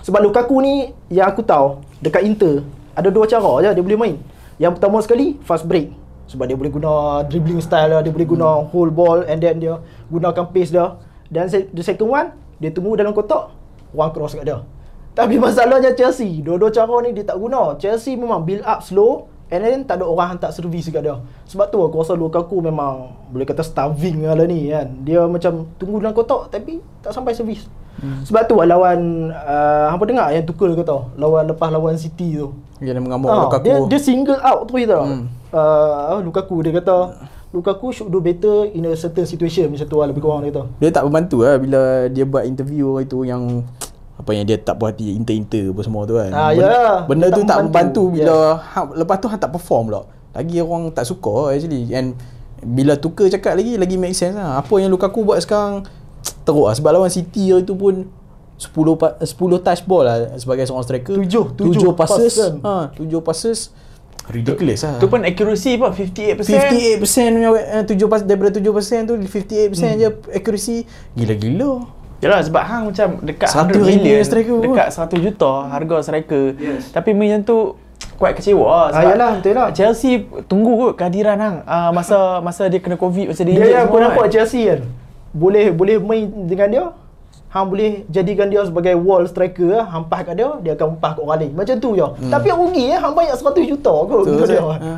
Sebab 0.02 0.20
Lukaku 0.20 0.58
ni 0.58 0.90
Yang 1.06 1.26
aku 1.38 1.42
tahu 1.46 1.66
Dekat 2.02 2.26
Inter 2.26 2.66
Ada 2.98 3.08
dua 3.14 3.30
cara 3.30 3.50
je 3.62 3.70
Dia 3.78 3.82
boleh 3.82 3.98
main. 3.98 4.14
Yang 4.58 4.82
pertama 4.82 4.98
sekali 4.98 5.38
Fast 5.46 5.64
break. 5.64 5.94
Sebab 6.26 6.50
dia 6.50 6.58
boleh 6.58 6.72
guna 6.74 7.22
Dribbling 7.30 7.62
style 7.62 7.94
dia 7.94 8.10
Dia 8.10 8.12
boleh 8.12 8.26
guna 8.26 8.48
hmm. 8.58 8.74
hold 8.74 8.90
ball 8.90 9.22
And 9.22 9.38
then 9.38 9.62
dia 9.62 9.78
Gunakan 10.10 10.50
pace 10.50 10.74
dia. 10.74 10.98
Dan 11.30 11.46
the 11.48 11.82
second 11.86 12.10
one 12.10 12.34
Dia 12.58 12.74
tunggu 12.74 12.98
dalam 12.98 13.14
kotak 13.14 13.54
Orang 13.94 14.10
cross 14.10 14.34
kat 14.34 14.50
dia 14.50 14.58
Tapi 15.12 15.36
masalahnya 15.36 15.92
Chelsea 15.92 16.40
Dua-dua 16.40 16.72
cara 16.72 16.96
ni 17.04 17.12
dia 17.12 17.24
tak 17.24 17.36
guna. 17.36 17.76
Chelsea 17.76 18.16
memang 18.16 18.44
build 18.44 18.64
up 18.64 18.80
slow 18.80 19.28
And 19.52 19.60
then 19.60 19.84
tak 19.84 20.00
ada 20.00 20.08
orang 20.08 20.32
hantar 20.40 20.48
servis 20.48 20.88
kat 20.88 21.04
dia. 21.04 21.20
Sebab 21.44 21.68
tu 21.68 21.76
aku 21.84 22.00
rasa 22.00 22.16
Lukaku 22.16 22.64
memang 22.64 23.12
Boleh 23.28 23.44
kata 23.44 23.60
starving 23.60 24.24
lah 24.24 24.48
ni 24.48 24.72
kan. 24.72 24.88
Dia 25.04 25.28
macam 25.28 25.68
tunggu 25.76 26.00
dalam 26.00 26.16
kotak 26.16 26.48
Tapi 26.48 26.80
tak 27.04 27.12
sampai 27.12 27.36
servis. 27.36 27.68
Hmm. 28.00 28.24
Sebab 28.24 28.48
tu 28.48 28.56
lawan 28.56 29.28
uh, 29.28 29.92
Hampa 29.92 30.08
dengar 30.08 30.32
yang 30.32 30.48
Tuchel 30.48 30.72
kata 30.72 31.12
Lawan 31.20 31.44
lepas 31.52 31.68
lawan 31.68 32.00
City 32.00 32.40
tu. 32.40 32.56
Dia 32.80 32.96
mengamuk 32.96 33.28
Ah, 33.28 33.44
Lukaku. 33.44 33.62
dia, 33.68 33.74
dia 33.84 34.00
single 34.00 34.40
out 34.40 34.64
terus 34.64 34.88
tau. 34.88 35.04
Hmm. 35.04 35.24
uh, 35.52 36.16
Lukaku 36.24 36.64
dia 36.64 36.72
kata 36.72 36.96
Lukaku 37.52 37.92
should 37.92 38.08
do 38.08 38.24
better 38.24 38.64
in 38.72 38.88
a 38.88 38.96
certain 38.96 39.28
situation 39.28 39.68
Macam 39.68 39.84
tu 39.84 40.00
lah 40.00 40.08
lebih 40.08 40.24
kurang 40.24 40.40
dia 40.40 40.56
kata. 40.56 40.64
Dia 40.80 40.88
tak 40.88 41.04
membantu 41.04 41.44
lah 41.44 41.60
bila 41.60 42.08
dia 42.08 42.24
buat 42.24 42.48
interview 42.48 42.96
itu 43.04 43.28
yang 43.28 43.60
apa 44.22 44.30
yang 44.38 44.46
dia 44.46 44.54
tak 44.54 44.78
puas 44.78 44.94
hati 44.94 45.18
inter-inter 45.18 45.74
apa 45.74 45.82
semua 45.82 46.06
tu 46.06 46.14
kan. 46.14 46.30
Ah, 46.30 46.54
benda, 46.54 46.70
ya. 46.70 46.94
benda 47.10 47.26
Dia 47.26 47.36
tu 47.36 47.42
tak 47.42 47.56
membantu. 47.66 48.02
bila 48.14 48.54
ha, 48.62 48.78
lepas 48.94 49.18
tu 49.18 49.26
han 49.26 49.38
tak 49.42 49.50
perform 49.50 49.90
pula. 49.90 50.02
Lagi 50.30 50.62
orang 50.62 50.94
tak 50.94 51.10
suka 51.10 51.50
actually 51.50 51.90
and 51.90 52.14
bila 52.62 52.94
tukar 52.94 53.26
cakap 53.26 53.58
lagi 53.58 53.74
lagi 53.74 53.98
make 53.98 54.14
sense 54.14 54.38
lah. 54.38 54.62
Apa 54.62 54.78
yang 54.78 54.94
Lukaku 54.94 55.26
buat 55.26 55.42
sekarang 55.42 55.82
teruk 56.46 56.70
lah 56.70 56.74
sebab 56.78 56.94
lawan 56.94 57.10
City 57.10 57.50
itu 57.50 57.74
pun 57.74 58.06
10 58.62 58.94
pa- 58.94 59.18
10 59.18 59.34
touch 59.58 59.82
ball 59.90 60.06
lah 60.06 60.38
sebagai 60.38 60.70
seorang 60.70 60.86
striker. 60.86 61.18
Tujuh- 61.18 61.50
7 61.58 61.66
tujuh 61.66 61.90
passes. 61.98 62.38
pass 62.38 62.46
kan. 62.46 62.54
Ha, 62.62 62.74
7 62.94 63.26
passes 63.26 63.58
ridiculous 64.30 64.86
lah. 64.86 65.02
Tu 65.02 65.06
pun 65.10 65.20
accuracy 65.26 65.74
pun 65.74 65.90
58%. 65.90 67.02
58% 67.02 67.34
punya 67.34 67.50
uh, 67.50 67.82
7 67.82 68.06
pas 68.06 68.20
daripada 68.22 68.54
7% 68.54 69.10
tu 69.10 69.14
58% 69.18 69.26
hmm. 69.26 69.94
je 69.98 70.08
accuracy 70.30 70.76
gila-gila. 71.18 72.01
Yalah 72.22 72.38
sebab 72.46 72.62
hang 72.62 72.82
macam 72.94 73.08
dekat 73.20 73.48
100 73.50 73.74
100 73.74 73.74
ribu 73.74 73.82
million 73.84 74.22
striker 74.22 74.58
dekat 74.62 74.88
100 74.94 75.26
juta 75.26 75.52
harga 75.66 75.96
striker. 76.06 76.44
Yes. 76.54 76.94
Tapi 76.94 77.10
macam 77.12 77.42
tu 77.42 77.58
quite 78.14 78.38
kecewa 78.38 78.66
lah 78.66 78.86
Ah, 78.94 79.02
yalah, 79.10 79.30
betul 79.42 79.58
lah. 79.58 79.68
Chelsea 79.74 80.22
tunggu 80.46 80.78
kot 80.78 80.92
kehadiran 80.94 81.34
hang 81.34 81.56
uh, 81.66 81.90
masa 81.90 82.38
masa 82.38 82.70
dia 82.70 82.78
kena 82.78 82.94
covid 82.94 83.34
masa 83.34 83.42
dia 83.42 83.58
Dia 83.58 83.82
yang 83.82 83.90
aku 83.90 83.98
nampak 83.98 84.30
kan. 84.30 84.32
Chelsea 84.38 84.70
kan 84.70 84.86
Boleh 85.34 85.74
boleh 85.74 85.98
main 85.98 86.30
dengan 86.46 86.68
dia 86.70 86.84
Hang 87.50 87.68
boleh 87.68 88.06
jadikan 88.08 88.48
dia 88.48 88.62
sebagai 88.64 88.94
wall 88.96 89.26
striker 89.26 89.82
lah. 89.82 89.84
Hang 89.90 90.06
pas 90.06 90.22
kat 90.22 90.38
dia 90.38 90.48
Dia 90.62 90.72
akan 90.78 90.86
umpah 90.96 91.18
kat 91.18 91.22
orang 91.26 91.38
lain 91.42 91.52
Macam 91.52 91.74
tu 91.76 91.90
je 91.92 92.06
hmm. 92.06 92.30
Tapi 92.30 92.46
yang 92.46 92.58
rugi 92.62 92.84
eh 92.86 92.98
Hang 93.02 93.12
bayar 93.12 93.34
100 93.34 93.66
juta 93.66 93.92
kot 93.92 94.22
Betul 94.22 94.32
untuk 94.38 94.46
dia. 94.46 94.62
Ha. 94.62 94.92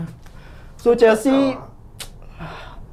So 0.76 0.92
Chelsea 0.92 1.56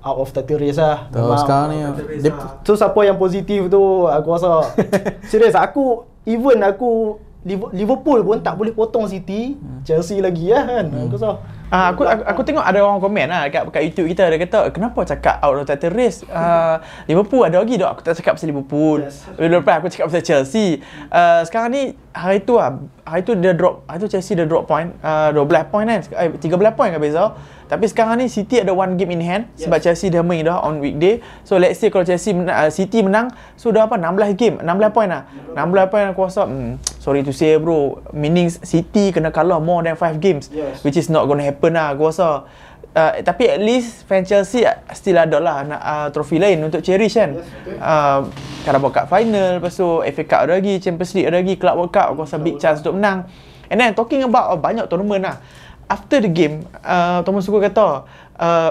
Out 0.01 0.17
of 0.17 0.29
title 0.31 0.57
race 0.57 0.75
lah. 0.75 1.07
Tahu 1.07 1.21
Memang- 1.23 1.41
sekarang 1.41 1.67
ni 1.69 1.77
dia, 2.19 2.33
So 2.65 2.73
siapa 2.73 2.99
yang 3.01 3.17
positif 3.17 3.69
tu 3.69 3.81
Aku 4.05 4.27
rasa. 4.33 4.65
Serius 5.31 5.53
aku 5.53 6.03
Even 6.21 6.61
aku 6.61 7.17
Liverpool 7.47 8.21
pun 8.21 8.37
tak 8.45 8.53
boleh 8.53 8.69
potong 8.69 9.09
City 9.09 9.57
Chelsea 9.81 10.21
lagi 10.21 10.53
lah 10.53 10.63
kan. 10.65 10.85
Aku 10.93 11.17
rasa 11.17 11.41
Ah, 11.71 11.95
aku, 11.95 12.03
aku 12.03 12.19
aku 12.27 12.41
tengok 12.43 12.67
ada 12.67 12.83
orang 12.83 12.99
komen 12.99 13.31
lah 13.31 13.47
kat, 13.47 13.63
kat 13.71 13.87
YouTube 13.87 14.11
kita 14.11 14.27
dia 14.27 14.43
kata 14.43 14.75
kenapa 14.75 15.07
cakap 15.07 15.39
out 15.39 15.55
of 15.55 15.63
title 15.63 15.95
race? 15.95 16.19
Uh, 16.27 16.83
Liverpool 17.07 17.47
ada 17.47 17.63
lagi 17.63 17.79
dok 17.79 17.95
aku 17.95 18.01
tak 18.03 18.19
cakap 18.19 18.35
pasal 18.35 18.51
Liverpool. 18.51 19.07
Yes. 19.07 19.23
lepas 19.39 19.79
aku 19.79 19.87
cakap 19.87 20.11
pasal 20.11 20.19
Chelsea. 20.19 20.83
Uh, 21.07 21.39
sekarang 21.47 21.71
ni 21.71 21.83
hari 22.11 22.43
tu 22.43 22.59
lah 22.59 22.75
hari 23.07 23.23
tu 23.23 23.39
dia 23.39 23.55
drop 23.55 23.87
hari 23.87 24.03
tu 24.03 24.11
Chelsea 24.11 24.35
dia 24.35 24.43
drop 24.43 24.67
point 24.67 24.91
uh, 24.99 25.31
12 25.31 25.47
point 25.71 25.87
kan 25.87 26.03
eh, 26.19 26.35
13 26.35 26.75
point 26.75 26.91
kan 26.91 26.99
beza. 26.99 27.39
Tapi 27.71 27.87
sekarang 27.87 28.19
ni 28.19 28.27
City 28.27 28.59
ada 28.59 28.75
one 28.75 28.99
game 28.99 29.15
in 29.15 29.23
hand 29.23 29.47
yes. 29.55 29.63
sebab 29.63 29.79
Chelsea 29.79 30.11
dah 30.11 30.27
main 30.27 30.43
dah 30.43 30.59
on 30.59 30.83
weekday. 30.83 31.23
So 31.47 31.55
let's 31.55 31.79
say 31.79 31.87
kalau 31.87 32.03
Chelsea 32.03 32.35
menang, 32.35 32.51
uh, 32.51 32.67
City 32.67 32.99
menang 32.99 33.31
so 33.55 33.71
dah 33.71 33.87
apa 33.87 33.95
16 33.95 34.35
game 34.35 34.59
16 34.59 34.91
point 34.91 35.07
lah. 35.07 35.23
16 35.55 35.87
point 35.87 36.03
aku 36.11 36.19
rasa 36.27 36.51
hmm, 36.51 36.90
sorry 37.01 37.25
to 37.25 37.33
say 37.33 37.57
bro 37.57 37.97
meaning 38.13 38.45
City 38.47 39.09
kena 39.09 39.33
kalah 39.33 39.57
more 39.57 39.81
than 39.81 39.97
5 39.97 40.21
games 40.21 40.53
Yes. 40.53 40.85
which 40.85 40.93
is 40.93 41.09
not 41.09 41.25
gonna 41.25 41.41
happen 41.41 41.73
lah 41.73 41.97
aku 41.97 42.13
rasa 42.13 42.45
uh, 42.93 43.11
tapi 43.25 43.49
at 43.49 43.57
least 43.57 44.05
fan 44.05 44.21
Chelsea 44.21 44.61
still 44.93 45.17
ada 45.17 45.41
lah 45.41 45.65
nak 45.65 45.81
uh, 45.81 46.07
trofi 46.13 46.37
lain 46.37 46.61
untuk 46.61 46.85
cherish 46.85 47.17
kan 47.17 47.41
Yes, 47.41 47.49
betul. 47.65 47.81
uh, 47.81 48.19
Carabao 48.61 48.93
Cup 48.93 49.09
final 49.09 49.57
lepas 49.57 49.73
tu 49.73 50.05
FA 50.05 50.23
Cup 50.29 50.39
ada 50.45 50.53
lagi 50.53 50.77
Champions 50.77 51.11
League 51.17 51.25
ada 51.25 51.41
lagi 51.41 51.57
Club 51.57 51.75
World 51.75 51.89
Cup 51.89 52.13
aku 52.13 52.21
rasa 52.21 52.37
big 52.37 52.61
chance 52.61 52.85
untuk 52.85 53.01
menang 53.01 53.25
And 53.71 53.79
then 53.79 53.95
talking 53.95 54.19
about 54.19 54.51
uh, 54.51 54.59
banyak 54.59 54.83
tournament 54.91 55.23
lah. 55.23 55.39
After 55.87 56.19
the 56.19 56.27
game, 56.27 56.67
uh, 56.83 57.23
Thomas 57.23 57.47
Tuchel 57.47 57.71
kata, 57.71 58.03
uh, 58.35 58.69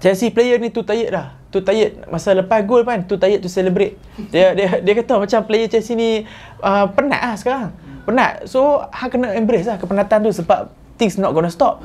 Chelsea 0.00 0.32
player 0.32 0.56
ni 0.56 0.72
too 0.72 0.80
tired 0.80 1.12
dah. 1.12 1.36
Too 1.48 1.64
tired 1.64 2.04
masa 2.12 2.36
lepas 2.36 2.60
gol 2.68 2.84
kan, 2.84 3.08
too 3.08 3.16
tired 3.16 3.40
to 3.40 3.48
celebrate. 3.48 3.96
Dia 4.28 4.52
dia 4.52 4.84
dia 4.84 4.92
kata 5.00 5.16
macam 5.16 5.40
player 5.48 5.68
Chelsea 5.72 5.96
ni 5.96 6.28
uh, 6.60 6.84
penat 6.92 7.20
lah 7.24 7.36
sekarang. 7.40 7.72
Penat. 8.04 8.44
So, 8.48 8.84
hang 8.92 9.08
kena 9.08 9.32
embrace 9.32 9.64
lah 9.64 9.80
kepenatan 9.80 10.28
tu 10.28 10.32
sebab 10.32 10.68
things 11.00 11.16
not 11.16 11.32
gonna 11.32 11.48
stop. 11.48 11.80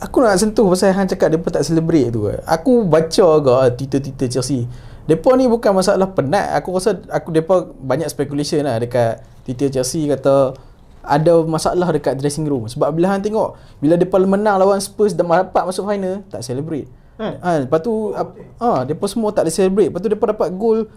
Aku 0.00 0.24
nak 0.24 0.36
sentuh 0.40 0.64
pasal 0.68 0.96
hang 0.96 1.08
cakap 1.08 1.32
depa 1.32 1.48
tak 1.52 1.64
celebrate 1.64 2.08
tu. 2.12 2.28
Aku 2.44 2.88
baca 2.88 3.24
agak 3.36 3.56
ah, 3.56 3.68
Twitter-Twitter 3.72 4.28
Chelsea. 4.32 4.64
Depa 5.04 5.32
ni 5.36 5.48
bukan 5.48 5.72
masalah 5.76 6.08
penat. 6.12 6.56
Aku 6.60 6.76
rasa 6.76 7.00
aku 7.08 7.32
depa 7.32 7.72
banyak 7.80 8.08
speculation 8.08 8.64
lah 8.64 8.80
dekat 8.80 9.24
Twitter 9.44 9.68
Chelsea 9.68 10.08
kata 10.08 10.56
ada 11.00 11.40
masalah 11.48 11.88
dekat 11.96 12.20
dressing 12.20 12.44
room 12.44 12.68
sebab 12.68 12.92
bila 12.92 13.08
hang 13.16 13.24
tengok 13.24 13.56
bila 13.80 13.96
depa 13.96 14.20
menang 14.20 14.60
lawan 14.60 14.76
Spurs 14.76 15.16
dan 15.16 15.24
dapat 15.24 15.64
masuk 15.64 15.88
final 15.88 16.20
tak 16.28 16.44
celebrate. 16.44 16.99
Eh. 17.20 17.34
Ha, 17.36 17.48
lepas 17.60 17.78
tu 17.78 17.92
ah 18.10 18.26
ha, 18.58 18.82
depa 18.82 19.04
semua 19.04 19.28
tak 19.28 19.44
ada 19.44 19.52
celebrate. 19.52 19.88
Lepas 19.88 20.00
tu 20.00 20.08
depa 20.08 20.24
dapat 20.26 20.48
gol. 20.50 20.88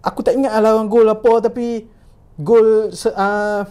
Aku 0.00 0.20
tak 0.20 0.32
ingat 0.32 0.52
lah 0.54 0.72
lawan 0.72 0.86
gol 0.86 1.04
apa 1.04 1.42
tapi 1.42 1.84
gol 2.36 2.88
se- 2.90 3.12
uh, 3.12 3.62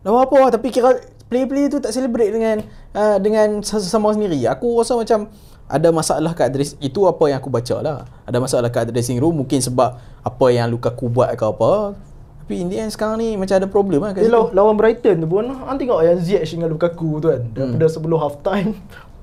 lawan 0.00 0.22
apa 0.22 0.54
tapi 0.54 0.68
kira 0.68 0.96
player-player 1.26 1.68
tu 1.70 1.78
tak 1.78 1.90
celebrate 1.90 2.28
dengan 2.28 2.60
uh, 2.92 3.16
dengan 3.16 3.60
sesama 3.60 4.10
sendiri. 4.10 4.44
Aku 4.46 4.76
rasa 4.76 4.92
macam 4.94 5.30
ada 5.64 5.88
masalah 5.88 6.32
kat 6.32 6.50
dress 6.50 6.74
itu 6.78 7.06
apa 7.06 7.24
yang 7.26 7.38
aku 7.38 7.48
baca 7.48 7.76
lah. 7.78 7.98
Ada 8.24 8.36
masalah 8.36 8.68
kat 8.68 8.84
dressing 8.86 9.16
room 9.16 9.38
mungkin 9.38 9.58
sebab 9.58 9.94
apa 10.20 10.46
yang 10.48 10.66
Lukaku 10.66 11.06
buat 11.06 11.30
ke 11.30 11.44
apa. 11.46 11.94
Tapi 12.42 12.54
in 12.56 12.66
the 12.66 12.76
end 12.76 12.90
sekarang 12.90 13.16
ni 13.16 13.38
macam 13.38 13.54
ada 13.54 13.64
problem 13.64 14.02
lah 14.02 14.10
kat 14.10 14.20
Dia 14.20 14.26
situ. 14.26 14.34
law- 14.34 14.50
lawan 14.50 14.74
Brighton 14.74 15.22
tu 15.22 15.30
pun 15.30 15.46
Hang 15.46 15.78
tengok 15.78 16.02
yang 16.02 16.18
Ziyech 16.18 16.50
dengan 16.50 16.66
Lukaku 16.68 17.22
tu 17.22 17.30
kan 17.30 17.46
Daripada 17.46 17.86
Hmm. 17.86 17.94
sebelum 17.94 18.18
half 18.18 18.42
time 18.42 18.74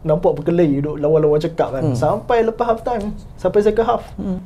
Nampak 0.06 0.38
berkelahi 0.38 0.78
duduk 0.78 1.02
lawan-lawan 1.02 1.42
cakap 1.42 1.74
kan. 1.74 1.84
Hmm. 1.92 1.98
Sampai 1.98 2.46
lepas 2.46 2.66
half 2.70 2.82
time 2.86 3.18
Sampai 3.34 3.66
second 3.66 3.86
half. 3.86 4.04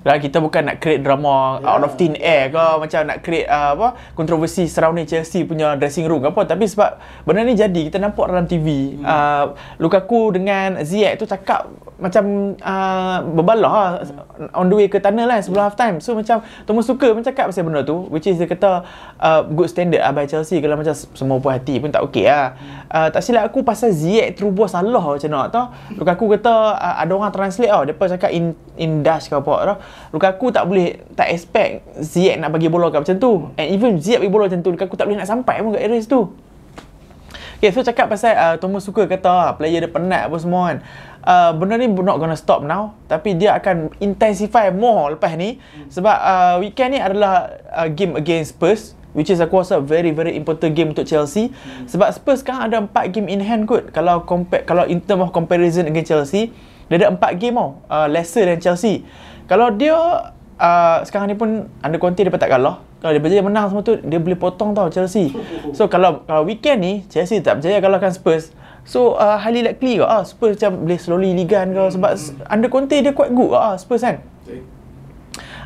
Lah 0.08 0.16
kita 0.20 0.40
bukan 0.40 0.68
nak 0.68 0.80
create 0.80 1.04
drama 1.04 1.60
yeah. 1.60 1.72
out 1.76 1.84
of 1.84 1.96
thin 2.00 2.16
air 2.20 2.52
ke 2.52 2.66
macam 2.80 3.00
nak 3.08 3.18
create 3.24 3.48
uh, 3.52 3.76
apa 3.76 3.88
kontroversi 4.16 4.68
surrounding 4.68 5.08
Chelsea 5.08 5.44
punya 5.44 5.76
dressing 5.76 6.08
room 6.08 6.24
ke 6.24 6.32
apa. 6.32 6.48
Tapi 6.48 6.66
sebab 6.68 7.00
benda 7.28 7.44
ni 7.44 7.56
jadi 7.56 7.92
kita 7.92 8.00
nampak 8.00 8.32
dalam 8.32 8.48
TV 8.48 9.00
hmm. 9.00 9.04
uh, 9.04 9.46
Lukaku 9.80 10.32
dengan 10.32 10.80
Ziyech 10.88 11.20
tu 11.20 11.28
cakap 11.28 11.68
macam 12.02 12.58
uh, 12.58 13.22
berbalah 13.22 13.72
lah 13.72 13.92
on 14.58 14.74
the 14.74 14.76
way 14.76 14.90
ke 14.90 14.98
tunnel 14.98 15.30
lah 15.30 15.38
sebelum 15.38 15.70
half 15.70 15.78
time. 15.78 16.02
So 16.02 16.18
macam 16.18 16.42
Thomas 16.66 16.90
Tuchel 16.90 17.14
pun 17.14 17.22
cakap 17.22 17.54
pasal 17.54 17.62
benda 17.62 17.86
tu 17.86 18.10
which 18.10 18.26
is 18.26 18.42
dia 18.42 18.50
kata 18.50 18.82
uh, 19.22 19.42
good 19.46 19.70
standard 19.70 20.02
lah 20.02 20.10
by 20.10 20.26
Chelsea. 20.26 20.58
Kalau 20.58 20.76
macam 20.80 20.96
semua 20.98 21.38
puas 21.38 21.62
hati 21.62 21.78
pun 21.78 21.94
tak 21.94 22.02
okey 22.10 22.26
lah. 22.26 22.58
Uh, 22.90 23.08
tak 23.14 23.22
silap 23.22 23.46
aku 23.46 23.62
pasal 23.62 23.94
Ziyech 23.94 24.34
terubah 24.34 24.66
salah 24.66 25.00
macam 25.00 25.30
nak 25.30 25.51
tau 25.52 25.76
Lukaku 26.00 26.32
kata 26.40 26.80
uh, 26.80 26.96
ada 26.98 27.12
orang 27.12 27.30
translate 27.30 27.70
tau. 27.70 27.84
Pun 27.84 28.08
cakap 28.08 28.32
in 28.32 28.56
in 28.80 29.04
dash 29.04 29.28
ke 29.28 29.36
apa. 29.36 29.54
Tau 29.68 29.78
Lukaku 30.16 30.50
tak 30.50 30.64
boleh 30.66 31.04
tak 31.14 31.30
expect 31.30 31.86
Ziyech 32.00 32.40
nak 32.40 32.56
bagi 32.56 32.72
bola 32.72 32.90
kat 32.90 33.04
macam 33.04 33.18
tu. 33.20 33.32
And 33.60 33.68
even 33.70 34.00
Ziyech 34.00 34.24
bagi 34.24 34.32
bola 34.32 34.48
macam 34.48 34.64
tu 34.64 34.72
Lukaku 34.72 34.96
tak 34.96 35.06
boleh 35.12 35.20
nak 35.20 35.30
sampai 35.30 35.60
pun 35.60 35.76
kat 35.76 35.84
area 35.84 36.00
situ 36.00 36.32
Okay, 37.62 37.70
so 37.70 37.86
cakap 37.86 38.10
pasal 38.10 38.34
uh, 38.34 38.56
Thomas 38.58 38.82
Tuchel 38.90 39.06
kata 39.06 39.30
ah, 39.30 39.54
player 39.54 39.86
dia 39.86 39.92
penat 39.94 40.26
apa 40.26 40.34
semua 40.42 40.74
kan. 40.74 40.78
Uh, 41.22 41.54
benda 41.54 41.78
ni 41.78 41.86
not 41.86 42.18
gonna 42.18 42.34
stop 42.34 42.66
now. 42.66 42.98
Tapi 43.06 43.38
dia 43.38 43.54
akan 43.54 43.94
intensify 44.02 44.74
more 44.74 45.14
lepas 45.14 45.38
ni. 45.38 45.62
Sebab 45.94 46.18
uh, 46.26 46.56
weekend 46.58 46.98
ni 46.98 47.00
adalah 47.06 47.54
uh, 47.70 47.86
game 47.86 48.18
against 48.18 48.58
Spurs 48.58 48.98
which 49.12 49.28
is 49.28 49.40
aku 49.40 49.60
rasa 49.60 49.80
very 49.80 50.12
very 50.12 50.34
important 50.34 50.72
game 50.72 50.92
untuk 50.92 51.04
Chelsea. 51.04 51.52
Sebab 51.86 52.12
Spurs 52.12 52.42
sekarang 52.42 52.68
ada 52.68 52.78
4 52.84 53.12
game 53.12 53.28
in 53.28 53.40
hand 53.40 53.66
kot. 53.66 53.92
Kalau 53.92 54.24
compare 54.24 54.64
kalau 54.64 54.84
in 54.86 55.00
term 55.00 55.20
of 55.20 55.32
comparison 55.32 55.88
against 55.88 56.10
Chelsea 56.10 56.50
dia 56.88 56.96
ada 56.98 57.12
4 57.12 57.20
game 57.36 57.56
tau. 57.56 57.80
Uh, 57.88 58.08
lesser 58.08 58.44
than 58.44 58.60
Chelsea. 58.60 59.04
Kalau 59.48 59.72
dia 59.72 59.96
uh, 60.60 60.98
sekarang 61.04 61.28
ni 61.28 61.36
pun 61.36 61.68
under 61.80 62.00
Conte 62.00 62.20
dia 62.20 62.32
tak 62.32 62.52
kalah. 62.52 62.80
Kalau 63.02 63.12
dia 63.12 63.22
berjaya 63.24 63.42
menang 63.42 63.66
semua 63.68 63.82
tu 63.82 63.98
dia 63.98 64.22
boleh 64.22 64.38
potong 64.38 64.78
tau 64.78 64.86
Chelsea. 64.88 65.34
So 65.74 65.90
kalau 65.90 66.22
kalau 66.24 66.46
weekend 66.46 66.80
ni 66.80 66.94
Chelsea 67.10 67.42
tak 67.42 67.60
berjaya 67.60 67.82
kalahkan 67.82 68.14
Spurs. 68.14 68.54
So 68.82 69.14
uh, 69.14 69.38
highly 69.38 69.62
likely 69.62 69.98
ke 69.98 70.06
ah 70.06 70.22
Spurs 70.22 70.58
macam 70.58 70.86
boleh 70.86 70.98
slowly 70.98 71.34
ligan 71.34 71.74
ke? 71.74 71.84
Sebab 71.94 72.12
s- 72.14 72.34
under 72.46 72.70
Conte 72.70 72.94
dia 72.94 73.10
quite 73.10 73.34
good 73.34 73.54
ke 73.54 73.58
ah 73.58 73.74
Spurs 73.76 74.02
kan? 74.02 74.22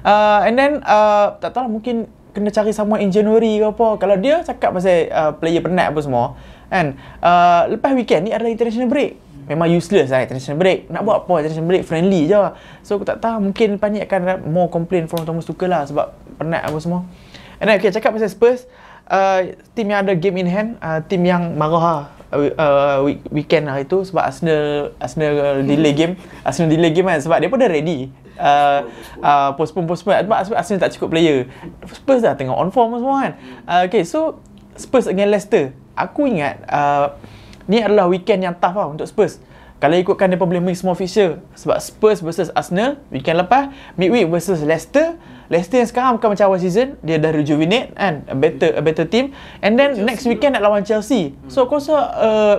Uh, 0.06 0.46
and 0.46 0.54
then 0.54 0.72
uh, 0.86 1.34
tak 1.42 1.52
tahu 1.52 1.66
lah, 1.66 1.72
mungkin 1.72 2.06
kena 2.36 2.52
cari 2.52 2.76
someone 2.76 3.00
in 3.00 3.10
January 3.16 3.64
ke 3.64 3.66
apa. 3.72 3.88
Kalau 3.96 4.16
dia 4.20 4.44
cakap 4.44 4.76
pasal 4.76 5.08
uh, 5.08 5.32
player 5.40 5.64
penat 5.64 5.96
apa 5.96 6.00
semua 6.04 6.36
kan 6.66 6.98
uh, 7.24 7.72
lepas 7.72 7.96
weekend 7.96 8.28
ni 8.28 8.32
adalah 8.36 8.52
international 8.52 8.92
break. 8.92 9.16
Memang 9.46 9.70
useless 9.72 10.12
lah 10.12 10.26
international 10.26 10.60
break. 10.60 10.92
Nak 10.92 11.02
buat 11.06 11.24
apa? 11.24 11.34
International 11.46 11.70
break 11.72 11.84
friendly 11.88 12.28
je. 12.28 12.42
So 12.84 13.00
aku 13.00 13.08
tak 13.08 13.24
tahu 13.24 13.40
mungkin 13.40 13.80
lepas 13.80 13.90
ni 13.94 14.04
akan 14.04 14.44
more 14.52 14.68
complain 14.68 15.08
from 15.08 15.24
Thomas 15.24 15.48
Tuchel 15.48 15.72
lah 15.72 15.88
sebab 15.88 16.12
penat 16.36 16.68
apa 16.68 16.78
semua. 16.84 17.08
And 17.64 17.72
then 17.72 17.80
okay 17.80 17.96
cakap 17.96 18.12
pasal 18.12 18.28
Spurs 18.28 18.68
uh, 19.08 19.56
team 19.72 19.96
yang 19.96 20.04
ada 20.04 20.14
game 20.18 20.36
in 20.44 20.50
hand 20.52 20.76
uh, 20.84 21.00
team 21.06 21.24
yang 21.24 21.56
marah 21.56 21.80
lah 21.80 22.06
uh, 22.36 22.52
uh, 22.60 22.98
week- 23.08 23.26
weekend 23.32 23.72
lah 23.72 23.80
itu 23.80 24.04
sebab 24.04 24.28
Arsenal 24.28 24.92
Arsenal 25.00 25.64
delay 25.64 25.94
game. 25.96 26.14
Arsenal 26.44 26.70
delay 26.70 26.92
game 26.92 27.08
kan 27.08 27.24
sebab 27.24 27.40
dia 27.40 27.50
pun 27.50 27.58
dah 27.58 27.72
ready. 27.72 28.12
Uh, 28.36 28.80
uh, 29.24 29.50
postpone 29.56 29.88
postpone. 29.88 30.28
Sebab 30.28 30.56
Arsenal 30.60 30.80
tak 30.84 30.92
cukup 31.00 31.16
player. 31.16 31.48
Spurs 31.88 32.22
dah 32.22 32.36
tengok 32.36 32.56
on 32.56 32.70
form 32.70 33.00
semua 33.00 33.18
kan. 33.24 33.34
Uh, 33.64 33.82
okay 33.88 34.04
so 34.04 34.44
Spurs 34.76 35.08
against 35.08 35.32
Leicester. 35.32 35.72
Aku 35.96 36.28
ingat 36.28 36.60
uh, 36.68 37.16
ni 37.66 37.80
adalah 37.80 38.12
weekend 38.12 38.44
yang 38.44 38.54
tough 38.60 38.76
lah 38.76 38.92
untuk 38.92 39.08
Spurs 39.08 39.40
kalau 39.86 40.02
ikutkan 40.02 40.34
dia 40.34 40.42
boleh 40.42 40.58
mix 40.58 40.82
semua 40.82 40.98
fixture 40.98 41.38
sebab 41.54 41.78
Spurs 41.78 42.18
versus 42.26 42.50
Arsenal 42.58 42.98
weekend 43.14 43.38
lepas 43.38 43.70
midweek 44.02 44.26
versus 44.34 44.66
Leicester. 44.66 45.14
Leicester 45.46 45.78
yang 45.78 45.86
sekarang 45.86 46.12
bukan 46.18 46.34
macam 46.34 46.50
awal 46.50 46.58
season 46.58 46.98
dia 47.06 47.22
dah 47.22 47.30
rejuvenate 47.30 47.94
kan 47.94 48.26
a 48.26 48.34
better 48.34 48.74
a 48.74 48.82
better 48.82 49.06
team. 49.06 49.30
And 49.62 49.78
then 49.78 50.02
next 50.02 50.26
weekend 50.26 50.58
nak 50.58 50.66
lawan 50.66 50.82
Chelsea. 50.90 51.38
So 51.54 51.70
aku 51.70 51.78
rasa 51.78 52.02
uh, 52.18 52.56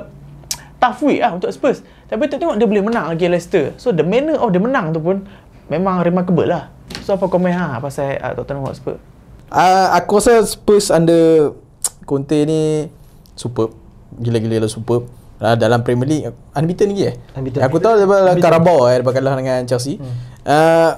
tough 0.78 1.02
week 1.02 1.18
lah 1.18 1.34
untuk 1.34 1.50
Spurs. 1.50 1.82
Tapi 2.06 2.30
tu 2.30 2.38
tengok 2.38 2.62
dia 2.62 2.66
boleh 2.70 2.86
menang 2.86 3.10
lagi 3.10 3.26
Leicester. 3.26 3.74
So 3.74 3.90
the 3.90 4.06
manner 4.06 4.38
of 4.38 4.54
dia 4.54 4.62
menang 4.62 4.94
tu 4.94 5.02
pun 5.02 5.26
memang 5.66 6.06
remarkable 6.06 6.46
lah. 6.46 6.70
So 7.02 7.18
apa 7.18 7.26
komen 7.26 7.50
ha 7.50 7.82
pasal 7.82 8.22
uh, 8.22 8.38
Tottenham 8.38 8.70
Hotspur? 8.70 9.02
Uh, 9.50 9.90
aku 9.98 10.22
rasa 10.22 10.46
Spurs 10.46 10.94
under 10.94 11.58
Conte 12.06 12.38
ni 12.46 12.86
superb. 13.34 13.74
Gila-gila 14.14 14.62
lah 14.62 14.70
superb. 14.70 15.10
Uh, 15.36 15.52
dalam 15.52 15.84
Premier 15.84 16.08
League 16.08 16.24
unbeaten 16.56 16.96
lagi 16.96 17.12
eh? 17.12 17.14
Unbeaten. 17.36 17.60
Aku 17.68 17.76
tahu 17.76 18.00
daripada. 18.00 18.32
Carabao 18.40 18.88
eh 18.88 19.00
daripada 19.00 19.14
kalah 19.20 19.34
dengan 19.36 19.60
Chelsea. 19.68 20.00
Hmm. 20.00 20.14
Uh, 20.48 20.92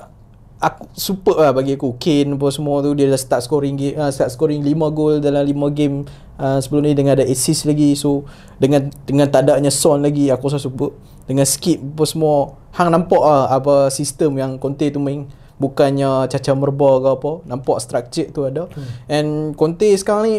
aku 0.59 0.83
superb 0.95 1.39
lah 1.39 1.51
bagi 1.51 1.75
aku. 1.75 1.99
Kane 1.99 2.39
apa 2.39 2.47
semua 2.55 2.79
tu 2.83 2.95
dia 2.95 3.11
dah 3.11 3.19
start 3.19 3.43
scoring 3.47 3.75
game, 3.75 3.97
uh, 3.99 4.11
start 4.15 4.31
scoring 4.31 4.63
5 4.63 4.95
gol 4.95 5.15
dalam 5.19 5.43
5 5.43 5.75
game 5.75 6.07
uh, 6.39 6.59
sebelum 6.63 6.87
ni 6.87 6.95
dengan 6.95 7.19
ada 7.19 7.27
assist 7.27 7.67
lagi. 7.67 7.95
So 7.99 8.27
dengan 8.63 8.95
dengan 9.07 9.27
tak 9.27 9.51
adanya 9.51 9.75
Son 9.75 10.03
lagi 10.03 10.31
aku 10.31 10.51
rasa 10.51 10.63
superb. 10.63 10.95
Dengan 11.27 11.45
skip 11.45 11.83
apa 11.83 12.05
semua 12.07 12.59
hang 12.79 12.95
nampak 12.95 13.23
ah 13.23 13.51
apa 13.51 13.91
sistem 13.91 14.39
yang 14.39 14.55
Conte 14.63 14.87
tu 14.95 15.03
main 15.03 15.27
bukannya 15.59 16.31
caca 16.31 16.53
merba 16.55 16.91
ke 17.03 17.09
apa 17.19 17.33
nampak 17.45 17.79
structure 17.83 18.31
tu 18.31 18.47
ada 18.47 18.71
hmm. 18.71 19.11
and 19.11 19.31
Conte 19.59 19.91
sekarang 19.99 20.25
ni 20.31 20.37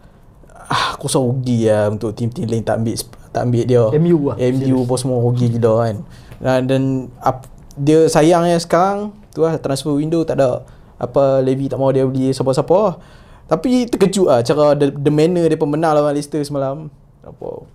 ah, 0.72 0.96
aku 0.96 1.06
rasa 1.06 1.20
rugi 1.20 1.68
lah 1.68 1.92
untuk 1.92 2.16
tim-tim 2.16 2.48
lain 2.48 2.64
tak 2.64 2.80
ambil 2.80 2.96
tak 3.36 3.44
ambil 3.44 3.64
dia. 3.68 3.82
MU 4.00 4.32
lah. 4.32 4.36
MU 4.40 4.78
pun 4.88 4.96
semua 4.96 5.20
rugi 5.20 5.52
gila 5.52 5.84
kan. 5.84 5.96
Dan, 6.40 6.60
dan 6.64 6.82
ap, 7.20 7.44
dia 7.76 8.08
sayangnya 8.08 8.56
sekarang 8.56 9.12
tu 9.36 9.44
lah 9.44 9.60
transfer 9.60 9.92
window 9.92 10.24
tak 10.24 10.40
ada 10.40 10.64
apa 10.96 11.44
Levy 11.44 11.68
tak 11.68 11.76
mau 11.76 11.92
dia 11.92 12.08
beli 12.08 12.32
siapa-siapa 12.32 12.72
lah. 12.72 12.96
tapi 13.46 13.84
terkejut 13.84 14.26
lah 14.26 14.40
cara 14.40 14.72
the, 14.72 14.88
the 14.90 15.12
manner 15.12 15.44
dia 15.44 15.60
pemenang 15.60 15.92
lawan 15.92 16.16
Leicester 16.16 16.40
semalam. 16.40 16.88
Apa 17.20 17.68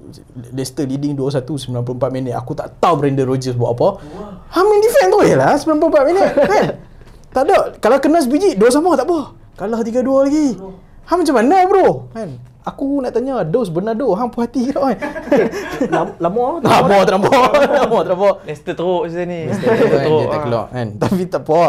Leicester 0.55 0.87
leading 0.87 1.13
2-1 1.13 1.45
94 1.45 2.09
minit. 2.09 2.33
Aku 2.33 2.57
tak 2.57 2.81
tahu 2.81 2.97
Brendan 2.97 3.29
Rodgers 3.29 3.53
buat 3.53 3.77
apa. 3.77 4.01
Ha 4.51 4.57
main 4.65 4.81
defend 4.81 5.09
tu? 5.13 5.19
Je 5.21 5.35
lah 5.37 5.53
94 5.53 6.09
minit 6.09 6.27
kan? 6.51 6.65
Tak 7.31 7.41
ada. 7.45 7.57
Kalau 7.77 7.97
kena 8.01 8.19
sebiji 8.19 8.57
dua 8.57 8.73
sama 8.73 8.97
tak 8.97 9.05
apa. 9.05 9.37
Kalah 9.55 9.85
3-2 9.85 10.25
lagi. 10.25 10.47
Ha 11.05 11.11
macam 11.13 11.35
mana 11.37 11.57
bro? 11.69 12.09
Kan 12.11 12.50
aku 12.61 13.01
nak 13.01 13.11
tanya 13.13 13.41
dos 13.41 13.73
Bernardo 13.73 14.13
hang 14.13 14.29
puas 14.29 14.45
hati 14.45 14.69
tak 14.69 14.81
kan 14.85 14.97
Lam- 15.89 16.15
Lama 16.21 16.61
tak 16.61 16.81
mau 16.85 17.01
tak 17.01 17.13
nampak 17.17 17.43
tak 17.57 17.87
mau 17.89 17.99
tak 18.05 18.11
nampak 18.13 18.35
Leicester 18.45 18.73
teruk 18.77 19.01
macam 19.09 19.23
ni. 19.25 19.39
Leicester 19.49 19.69
kan, 19.69 20.05
dia 20.05 20.25
tak 20.25 20.37
ah. 20.37 20.43
keluar 20.45 20.65
kan? 20.69 20.87
Tapi 21.01 21.23
tak 21.25 21.41
apa 21.45 21.61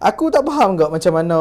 aku 0.00 0.24
tak 0.32 0.42
faham 0.46 0.70
ke 0.74 0.84
macam 0.90 1.12
mana 1.14 1.38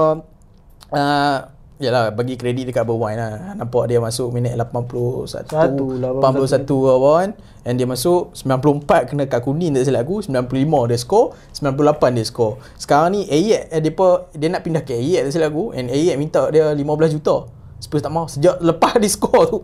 uh, 0.94 1.38
Yalah 1.80 2.12
bagi 2.12 2.36
kredit 2.36 2.68
dekat 2.68 2.84
Berwine 2.84 3.16
lah. 3.16 3.56
Nampak 3.56 3.88
dia 3.88 4.04
masuk 4.04 4.36
minit 4.36 4.52
81 4.52 5.32
Satu, 5.32 5.96
81 5.96 6.68
ke 6.68 6.90
apa 6.92 7.10
kan? 7.24 7.30
And 7.64 7.76
dia 7.80 7.88
masuk 7.88 8.36
94 8.36 9.08
kena 9.08 9.24
kad 9.32 9.48
kuning 9.48 9.72
tak 9.72 9.88
silap 9.88 10.04
aku 10.04 10.20
95 10.28 10.92
dia 10.92 11.00
score 11.00 11.28
98 11.56 12.20
dia 12.20 12.26
score 12.28 12.60
Sekarang 12.76 13.16
ni 13.16 13.32
Ayek 13.32 13.72
eh, 13.72 13.80
dia, 13.80 13.96
dia 14.36 14.48
nak 14.52 14.68
pindah 14.68 14.84
ke 14.84 14.92
Ayek 14.92 15.32
tak 15.32 15.40
silap 15.40 15.56
aku 15.56 15.72
And 15.72 15.88
Ayek 15.88 16.20
minta 16.20 16.52
dia 16.52 16.76
15 16.76 17.16
juta 17.16 17.48
Spurs 17.80 18.04
tak 18.04 18.12
mau 18.12 18.28
sejak 18.28 18.60
lepas 18.60 19.00
di 19.00 19.10
skor 19.10 19.44
tu. 19.48 19.60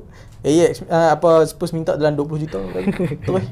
AX 0.45 0.85
uh, 0.85 1.15
apa 1.15 1.43
Spurs 1.49 1.73
minta 1.73 1.97
dalam 1.99 2.15
20 2.15 2.43
juta 2.47 2.59
terus. 3.25 3.45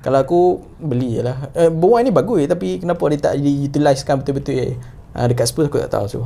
Kalau 0.00 0.18
aku 0.20 0.40
beli 0.80 1.20
je 1.20 1.22
lah. 1.24 1.52
Eh, 1.52 1.68
Bowen 1.68 2.08
ni 2.08 2.12
bagus 2.12 2.48
tapi 2.48 2.80
kenapa 2.80 3.04
dia 3.12 3.20
tak 3.20 3.34
diutilisekan 3.40 4.24
betul-betul 4.24 4.56
eh. 4.56 4.74
Uh, 5.12 5.26
dekat 5.28 5.46
Spurs 5.50 5.68
aku 5.68 5.80
tak 5.80 5.92
tahu 5.92 6.06
so. 6.08 6.20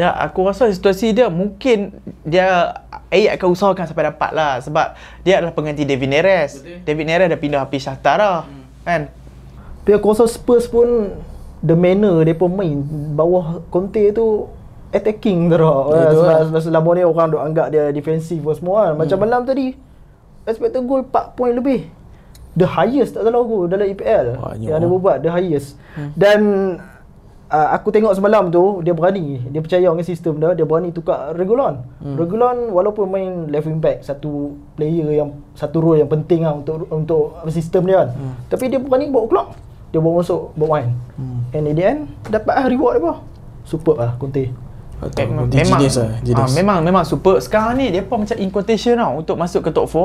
Ya, 0.00 0.16
aku 0.16 0.48
rasa 0.48 0.72
situasi 0.72 1.12
dia 1.12 1.28
mungkin 1.28 1.92
dia 2.24 2.72
Ayat 3.10 3.42
akan 3.42 3.48
usahakan 3.58 3.90
sampai 3.90 4.06
dapat 4.06 4.30
lah 4.30 4.62
sebab 4.62 4.94
dia 5.26 5.42
adalah 5.42 5.50
pengganti 5.50 5.82
David 5.82 6.14
Neres. 6.14 6.62
Betul. 6.62 6.78
David 6.86 7.06
Neres 7.10 7.26
dah 7.26 7.40
pindah 7.42 7.60
habis 7.66 7.82
Shakhtar 7.82 8.22
dah. 8.22 8.46
Hmm. 8.46 8.64
Kan? 8.86 9.02
Tapi 9.82 9.90
aku 9.98 10.14
rasa 10.14 10.30
Spurs 10.30 10.70
pun 10.70 11.10
the 11.58 11.74
manner 11.74 12.22
dia 12.22 12.38
pun 12.38 12.54
main 12.54 12.86
bawah 13.18 13.66
Conte 13.66 14.14
tu 14.14 14.46
attacking 14.90 15.50
teruk. 15.50 15.94
Ya, 15.94 16.10
tu 16.10 16.18
sebab, 16.20 16.26
lah. 16.26 16.40
sebab 16.50 16.60
selama 16.62 16.88
ni 16.94 17.02
orang 17.06 17.28
duk 17.30 17.42
anggap 17.42 17.66
dia 17.70 17.84
defensif 17.94 18.38
pun 18.42 18.54
semua 18.54 18.90
kan. 18.90 18.92
Macam 18.98 19.16
Hmm. 19.18 19.24
malam 19.26 19.40
tadi 19.46 19.66
expected 20.46 20.82
goal 20.84 21.06
4 21.06 21.36
point 21.38 21.54
lebih. 21.54 21.86
The 22.58 22.66
highest 22.66 23.14
tak 23.14 23.22
salah 23.22 23.46
aku 23.46 23.70
dalam 23.70 23.86
EPL. 23.86 24.34
Banyak. 24.34 24.66
Yang 24.66 24.76
ada 24.82 24.86
buat 24.90 25.16
the 25.22 25.30
highest. 25.30 25.78
Dan 26.18 26.40
uh, 27.46 27.68
aku 27.70 27.94
tengok 27.94 28.10
semalam 28.18 28.50
tu 28.50 28.82
dia 28.82 28.90
berani, 28.90 29.38
dia 29.50 29.62
percaya 29.62 29.86
dengan 29.86 30.02
sistem 30.02 30.42
dia, 30.42 30.58
dia 30.58 30.66
berani 30.66 30.90
tukar 30.90 31.30
Regulon. 31.38 31.86
Hmm. 32.02 32.18
Regulon 32.18 32.74
walaupun 32.74 33.06
main 33.06 33.46
left 33.54 33.70
wing 33.70 33.78
back 33.78 34.02
satu 34.02 34.58
player 34.74 35.22
yang 35.22 35.30
satu 35.54 35.78
role 35.78 36.02
yang 36.02 36.10
penting 36.10 36.42
lah 36.42 36.58
untuk 36.58 36.90
untuk 36.90 37.38
sistem 37.54 37.86
dia 37.86 38.06
kan. 38.06 38.10
Hmm. 38.18 38.34
Tapi 38.50 38.64
dia 38.66 38.82
berani 38.82 39.06
bawa 39.10 39.26
clock. 39.30 39.48
Dia 39.94 39.98
bawa 40.02 40.22
masuk 40.22 40.50
bawa 40.58 40.68
main. 40.82 40.88
Hmm. 41.14 41.40
And 41.54 41.64
in 41.70 41.74
the 41.78 41.84
end 41.86 42.00
dapat 42.26 42.54
lah 42.58 42.66
reward 42.66 42.98
dia 42.98 43.02
apa? 43.06 43.14
Super 43.62 43.94
lah 43.94 44.12
Conte. 44.18 44.69
Memang, 45.00 45.48
tahu. 45.48 45.48
Dia 45.48 45.64
memang, 45.64 45.78
genius 45.80 45.96
lah. 45.96 46.10
ah, 46.12 46.20
Genius. 46.20 46.52
memang 46.52 46.78
memang 46.84 47.04
super. 47.08 47.40
Sekarang 47.40 47.80
ni 47.80 47.88
pun 48.04 48.20
macam 48.20 48.36
in 48.36 48.52
contention 48.52 49.00
tau 49.00 49.16
untuk 49.16 49.40
masuk 49.40 49.64
ke 49.64 49.70
top 49.72 49.88
4. 49.88 49.96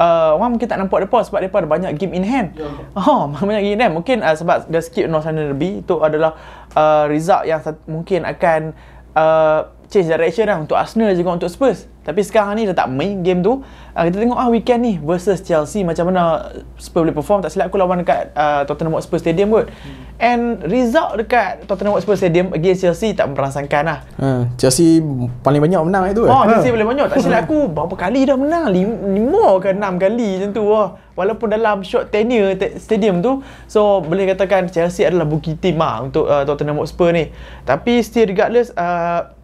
Uh, 0.00 0.32
orang 0.40 0.56
mungkin 0.56 0.64
tak 0.64 0.80
nampak 0.80 1.04
depa 1.04 1.20
sebab 1.20 1.44
depa 1.44 1.60
ada 1.60 1.68
banyak 1.68 1.92
game 2.00 2.16
in 2.16 2.24
hand. 2.24 2.56
Oh, 2.96 3.28
banyak 3.28 3.60
game 3.60 3.76
in 3.76 3.80
hand. 3.84 3.94
Mungkin 4.00 4.24
uh, 4.24 4.32
sebab 4.32 4.72
dia 4.72 4.80
skip 4.80 5.04
North 5.04 5.28
London 5.28 5.52
Derby 5.52 5.84
itu 5.84 6.00
adalah 6.00 6.40
uh, 6.72 7.04
result 7.04 7.44
yang 7.44 7.60
sat- 7.60 7.84
mungkin 7.84 8.24
akan 8.24 8.72
uh, 9.12 9.68
change 9.90 10.08
direction 10.08 10.48
lah 10.48 10.56
untuk 10.56 10.78
Arsenal 10.78 11.12
juga 11.12 11.36
untuk 11.36 11.50
Spurs. 11.52 11.89
Tapi 12.00 12.24
sekarang 12.24 12.56
ni 12.56 12.64
dah 12.64 12.72
tak 12.74 12.88
main 12.88 13.20
game 13.20 13.40
tu. 13.40 13.60
Uh, 13.92 14.04
kita 14.08 14.16
tengok 14.18 14.34
ah 14.34 14.48
weekend 14.48 14.80
ni 14.80 14.96
versus 14.96 15.40
Chelsea 15.40 15.84
macam 15.84 16.08
mana 16.08 16.48
Spurs 16.74 17.04
boleh 17.04 17.12
perform. 17.12 17.44
Tak 17.44 17.52
silap 17.52 17.68
aku 17.68 17.76
lawan 17.76 18.00
dekat 18.00 18.32
uh, 18.32 18.64
Tottenham 18.64 18.96
Hotspur 18.96 19.20
Stadium 19.20 19.52
kot. 19.52 19.68
Hmm. 19.68 20.08
And 20.16 20.42
result 20.64 21.16
dekat 21.16 21.64
Tottenham 21.64 21.92
Hotspur 21.92 22.12
Stadium 22.12 22.52
against 22.52 22.80
Chelsea 22.80 23.12
tak 23.12 23.28
merangsangkan 23.28 23.82
lah. 23.84 23.98
Ha, 24.16 24.48
Chelsea 24.56 25.00
paling 25.40 25.60
banyak 25.60 25.80
menang 25.80 26.12
itu 26.12 26.24
Oh, 26.24 26.44
eh. 26.44 26.56
Chelsea 26.56 26.72
boleh 26.72 26.88
banyak. 26.88 27.06
Tak 27.08 27.20
silap 27.20 27.44
aku 27.44 27.68
berapa 27.68 27.94
kali 27.94 28.24
dah 28.24 28.36
menang? 28.36 28.68
Lim- 28.68 29.00
Lima 29.10 29.60
ke 29.60 29.72
enam 29.72 29.96
kali 29.96 30.40
macam 30.40 30.50
tu 30.52 30.64
lah. 30.68 30.88
Walaupun 31.16 31.52
dalam 31.52 31.84
short 31.84 32.08
tenure 32.08 32.56
te- 32.56 32.76
stadium 32.76 33.20
tu. 33.20 33.40
So, 33.64 34.00
boleh 34.00 34.28
katakan 34.28 34.68
Chelsea 34.68 35.04
adalah 35.04 35.24
bukit 35.24 35.56
tim 35.56 35.76
lah 35.76 36.00
untuk 36.00 36.24
uh, 36.24 36.44
Tottenham 36.44 36.80
Hotspur 36.80 37.12
ni. 37.12 37.28
Tapi 37.64 38.00
still 38.00 38.24
regardless, 38.24 38.72
uh, 38.72 39.36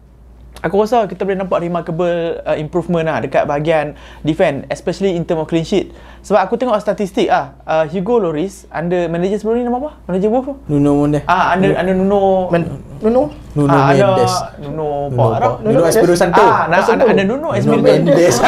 aku 0.61 0.75
rasa 0.83 1.05
kita 1.05 1.23
boleh 1.23 1.37
nampak 1.37 1.59
remarkable 1.61 2.41
uh, 2.41 2.57
improvement 2.57 3.05
lah 3.05 3.21
dekat 3.21 3.43
bahagian 3.45 3.93
defend. 4.25 4.65
Especially 4.73 5.13
in 5.13 5.23
term 5.25 5.41
of 5.41 5.47
clean 5.49 5.65
sheet. 5.65 5.93
Sebab 6.25 6.43
aku 6.43 6.59
tengok 6.59 6.75
statistik 6.81 7.31
ah 7.31 7.55
uh, 7.63 7.85
Hugo 7.87 8.19
Lloris 8.19 8.67
under 8.73 9.07
manager 9.07 9.39
sebelum 9.39 9.55
ni 9.61 9.63
nama 9.63 9.79
apa? 9.79 9.91
Manager 10.11 10.29
Wolf 10.33 10.45
tu? 10.49 10.53
Nuno 10.67 10.91
Mendes. 11.05 11.23
Ah, 11.23 11.55
under, 11.55 11.71
under 11.77 11.95
Nuno... 11.95 12.19
Men, 12.51 12.63
Nuno 12.97 13.21
Nuno 13.55 13.71
ah, 13.71 13.93
ada 13.93 14.05
Mendes. 14.11 14.35
Nuno 14.59 14.87
apa? 15.13 15.63
Nuno. 15.63 15.79
Espirito 15.87 16.19
Santo. 16.19 16.43
Ah, 16.43 16.67
nah, 16.67 16.83
ada, 16.83 17.03
ada 17.05 17.23
Nuno 17.23 17.47
Nuno 17.47 17.49
Espirito 17.55 17.85
Mendes. 17.85 18.35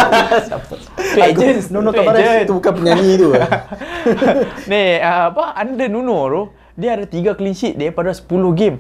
Tu 1.00 1.20
agent 1.24 1.72
Nuno 1.72 1.90
tu 1.96 1.98
Tavares. 2.04 2.44
Itu 2.44 2.54
bukan 2.60 2.72
penyanyi 2.76 3.12
tu. 3.16 3.30
Ni 4.72 5.00
uh, 5.00 5.32
apa 5.32 5.56
under 5.58 5.88
Nuno 5.88 6.18
tu 6.28 6.42
dia 6.80 6.96
ada 6.96 7.04
3 7.04 7.36
clean 7.36 7.56
sheet 7.56 7.76
daripada 7.76 8.12
10 8.12 8.28
game. 8.56 8.78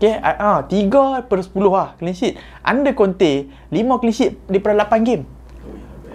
Okay, 0.00 0.16
ah 0.16 0.64
uh, 0.64 0.64
3 0.64 1.28
per 1.28 1.44
10 1.44 1.60
lah 1.68 1.92
clean 2.00 2.16
sheet. 2.16 2.40
Under 2.64 2.96
Conte 2.96 3.52
5 3.68 4.00
clean 4.00 4.16
sheet 4.16 4.32
daripada 4.48 4.88
8 4.88 5.04
game. 5.04 5.28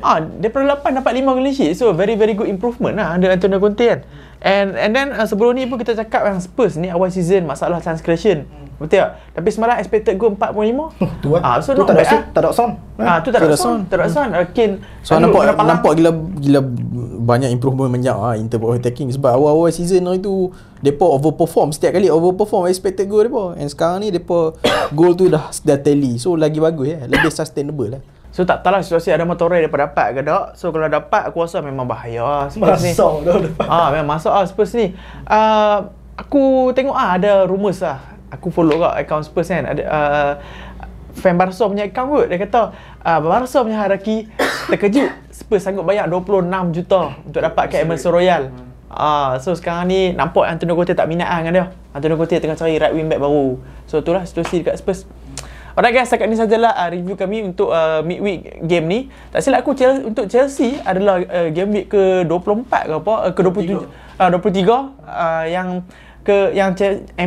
Ah, 0.02 0.26
daripada 0.26 0.82
8 0.82 1.06
dapat 1.06 1.22
5 1.22 1.38
clean 1.38 1.54
sheet. 1.54 1.72
So 1.78 1.94
very 1.94 2.18
very 2.18 2.34
good 2.34 2.50
improvement 2.50 2.98
lah 2.98 3.14
under 3.14 3.30
Antonio 3.30 3.62
Conte 3.62 3.86
kan. 3.86 4.02
And 4.42 4.74
and 4.74 4.90
then 4.90 5.14
uh, 5.14 5.30
sebelum 5.30 5.54
ni 5.54 5.70
pun 5.70 5.78
kita 5.78 5.94
cakap 6.02 6.26
yang 6.26 6.42
Spurs 6.42 6.82
ni 6.82 6.90
awal 6.90 7.14
season 7.14 7.46
masalah 7.46 7.78
transgression. 7.78 8.50
Betul 8.76 9.00
tak? 9.00 9.10
Tapi 9.36 9.50
semalam 9.52 9.76
expected 9.80 10.16
goal 10.20 10.36
4.5. 10.36 11.24
tu 11.24 11.28
kan. 11.36 11.42
Ah, 11.42 11.58
so 11.64 11.72
tu 11.72 11.88
tak 11.88 11.96
ada 11.96 12.04
bad 12.04 12.08
sound, 12.08 12.24
ah. 12.24 12.32
tak 12.34 12.42
ada 12.42 12.52
sound. 12.52 12.74
Ah, 13.00 13.18
tu 13.24 13.30
tak 13.32 13.40
ada 13.42 13.56
sound. 13.56 13.80
Tak 13.88 13.96
ada 14.00 14.06
sound. 14.12 14.30
Kane. 14.52 14.76
So 15.04 15.16
Lalu 15.16 15.24
nampak 15.28 15.42
palang. 15.56 15.68
nampak 15.72 15.92
gila 15.96 16.12
gila 16.40 16.60
banyak 17.26 17.50
improvement 17.50 17.90
banyak 17.90 18.14
ah 18.14 18.38
in 18.38 18.46
terms 18.46 18.62
of 18.62 18.78
attacking 18.78 19.10
sebab 19.10 19.34
awal-awal 19.34 19.74
season 19.74 20.06
itu 20.14 20.54
depa 20.86 21.02
overperform 21.02 21.74
setiap 21.74 21.98
kali 21.98 22.06
overperform 22.06 22.70
expected 22.70 23.10
goal 23.10 23.26
depa 23.26 23.58
and 23.58 23.66
sekarang 23.74 24.06
ni 24.06 24.14
depa 24.14 24.54
goal 24.98 25.18
tu 25.18 25.26
dah 25.26 25.50
dah 25.50 25.78
tally 25.82 26.22
so 26.22 26.38
lagi 26.38 26.62
bagus 26.62 26.86
ya 26.94 27.00
lebih 27.10 27.34
sustainable 27.34 27.98
lah 27.98 28.02
So 28.36 28.44
tak 28.44 28.68
tahu 28.68 28.76
lah 28.76 28.84
situasi 28.84 29.16
ada 29.16 29.24
Torre 29.40 29.64
dapat 29.64 29.80
dapat 29.88 30.08
ke 30.12 30.20
tak. 30.28 30.60
So 30.60 30.68
kalau 30.76 30.92
dapat 30.92 31.32
aku 31.32 31.48
rasa 31.48 31.64
memang 31.64 31.88
bahaya 31.88 32.20
lah 32.20 32.44
Spurs 32.52 32.84
ni. 32.84 32.92
Masuk 32.92 33.24
dah 33.24 33.40
depan. 33.40 33.64
Ah 33.64 33.88
memang 33.96 34.20
masuk 34.20 34.28
ah 34.28 34.44
Spurs 34.44 34.76
ni. 34.76 34.92
Uh, 35.24 35.88
aku 36.20 36.76
tengok 36.76 37.00
ah 37.00 37.16
ada 37.16 37.48
rumours 37.48 37.80
lah. 37.80 38.15
Aku 38.36 38.52
follow 38.52 38.78
kat 38.84 39.08
account 39.08 39.24
Spurs 39.24 39.48
kan. 39.48 39.64
Ada 39.64 39.84
uh, 39.88 40.34
fan 41.16 41.40
Barca 41.40 41.64
punya 41.66 41.88
account 41.88 42.10
kot. 42.12 42.26
Dia 42.28 42.38
kata 42.44 42.62
uh, 43.02 43.20
Barca 43.24 43.58
punya 43.64 43.78
hierarki 43.80 44.28
terkejut 44.72 45.10
Spurs 45.32 45.64
sanggup 45.64 45.88
bayar 45.88 46.12
26 46.12 46.76
juta 46.76 47.16
untuk 47.24 47.40
dapatkan 47.40 47.80
Emerson 47.82 48.12
Royal. 48.12 48.44
Ah, 48.96 49.36
so 49.44 49.52
sekarang 49.52 49.92
ni 49.92 50.00
nampak 50.16 50.48
Antonio 50.48 50.78
Conte 50.78 50.96
tak 50.96 51.10
minat 51.12 51.28
lah 51.28 51.40
dengan 51.44 51.54
dia. 51.54 51.66
Antonio 51.92 52.16
Conte 52.16 52.40
tengah 52.40 52.56
cari 52.56 52.80
right 52.80 52.94
wing 52.96 53.12
back 53.12 53.20
baru. 53.20 53.60
So 53.90 54.00
itulah 54.00 54.24
situasi 54.24 54.64
dekat 54.64 54.80
Spurs. 54.80 55.04
Alright 55.76 55.92
guys, 55.92 56.08
setakat 56.08 56.32
ni 56.32 56.40
sajalah 56.40 56.72
uh, 56.72 56.88
review 56.88 57.20
kami 57.20 57.52
untuk 57.52 57.68
uh, 57.68 58.00
midweek 58.00 58.64
game 58.64 58.86
ni. 58.88 59.00
Tak 59.36 59.44
silap 59.44 59.68
aku 59.68 59.76
Chelsea, 59.76 60.08
untuk 60.08 60.32
Chelsea 60.32 60.80
adalah 60.88 61.20
uh, 61.20 61.52
game 61.52 61.76
week 61.76 61.92
ke 61.92 62.24
24 62.24 62.64
ke 62.72 62.94
apa? 62.96 63.14
Uh, 63.28 63.32
ke 63.36 63.42
27 63.44 63.84
uh, 63.84 64.30
23 64.32 64.64
uh, 64.64 65.44
yang 65.52 65.84
ke 66.26 66.52
yang 66.58 66.74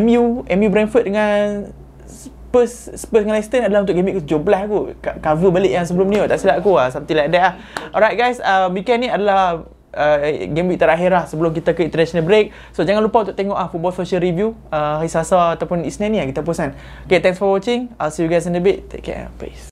MU 0.03 0.43
MU 0.43 0.69
Brentford 0.69 1.07
dengan 1.07 1.71
Spurs 2.09 2.91
Spurs 2.97 3.23
dengan 3.23 3.39
Leicester 3.39 3.61
adalah 3.63 3.87
untuk 3.87 3.95
game 3.95 4.09
week 4.11 4.25
ke-17 4.25 4.65
aku. 4.67 4.79
Cover 5.23 5.51
balik 5.55 5.73
yang 5.73 5.87
sebelum 5.87 6.11
ni 6.11 6.19
kot. 6.19 6.29
tak 6.33 6.41
silap 6.43 6.65
aku 6.65 6.75
lah. 6.75 6.89
Something 6.91 7.17
like 7.17 7.31
that 7.31 7.43
lah. 7.43 7.55
Alright 7.93 8.17
guys, 8.17 8.41
uh, 8.41 8.73
weekend 8.73 9.05
ni 9.05 9.09
adalah 9.13 9.69
uh, 9.93 10.19
game 10.49 10.69
week 10.73 10.81
terakhir 10.81 11.13
lah 11.13 11.25
sebelum 11.29 11.53
kita 11.53 11.77
ke 11.77 11.85
international 11.85 12.25
break. 12.25 12.51
So 12.73 12.89
jangan 12.89 13.05
lupa 13.05 13.29
untuk 13.29 13.37
tengok 13.37 13.57
ah 13.57 13.69
Football 13.69 13.95
Social 13.95 14.25
Review 14.25 14.57
uh, 14.73 15.03
hari 15.03 15.13
Selasa 15.13 15.61
ataupun 15.61 15.85
Isnin 15.85 16.15
ni 16.15 16.19
yang 16.23 16.29
kita 16.31 16.41
post 16.41 16.63
kan. 16.63 16.73
Okay, 17.05 17.21
thanks 17.21 17.37
for 17.37 17.51
watching. 17.51 17.93
I'll 18.01 18.13
see 18.13 18.25
you 18.25 18.31
guys 18.31 18.49
in 18.49 18.57
a 18.57 18.63
bit. 18.63 18.89
Take 18.89 19.05
care. 19.07 19.29
Peace. 19.37 19.67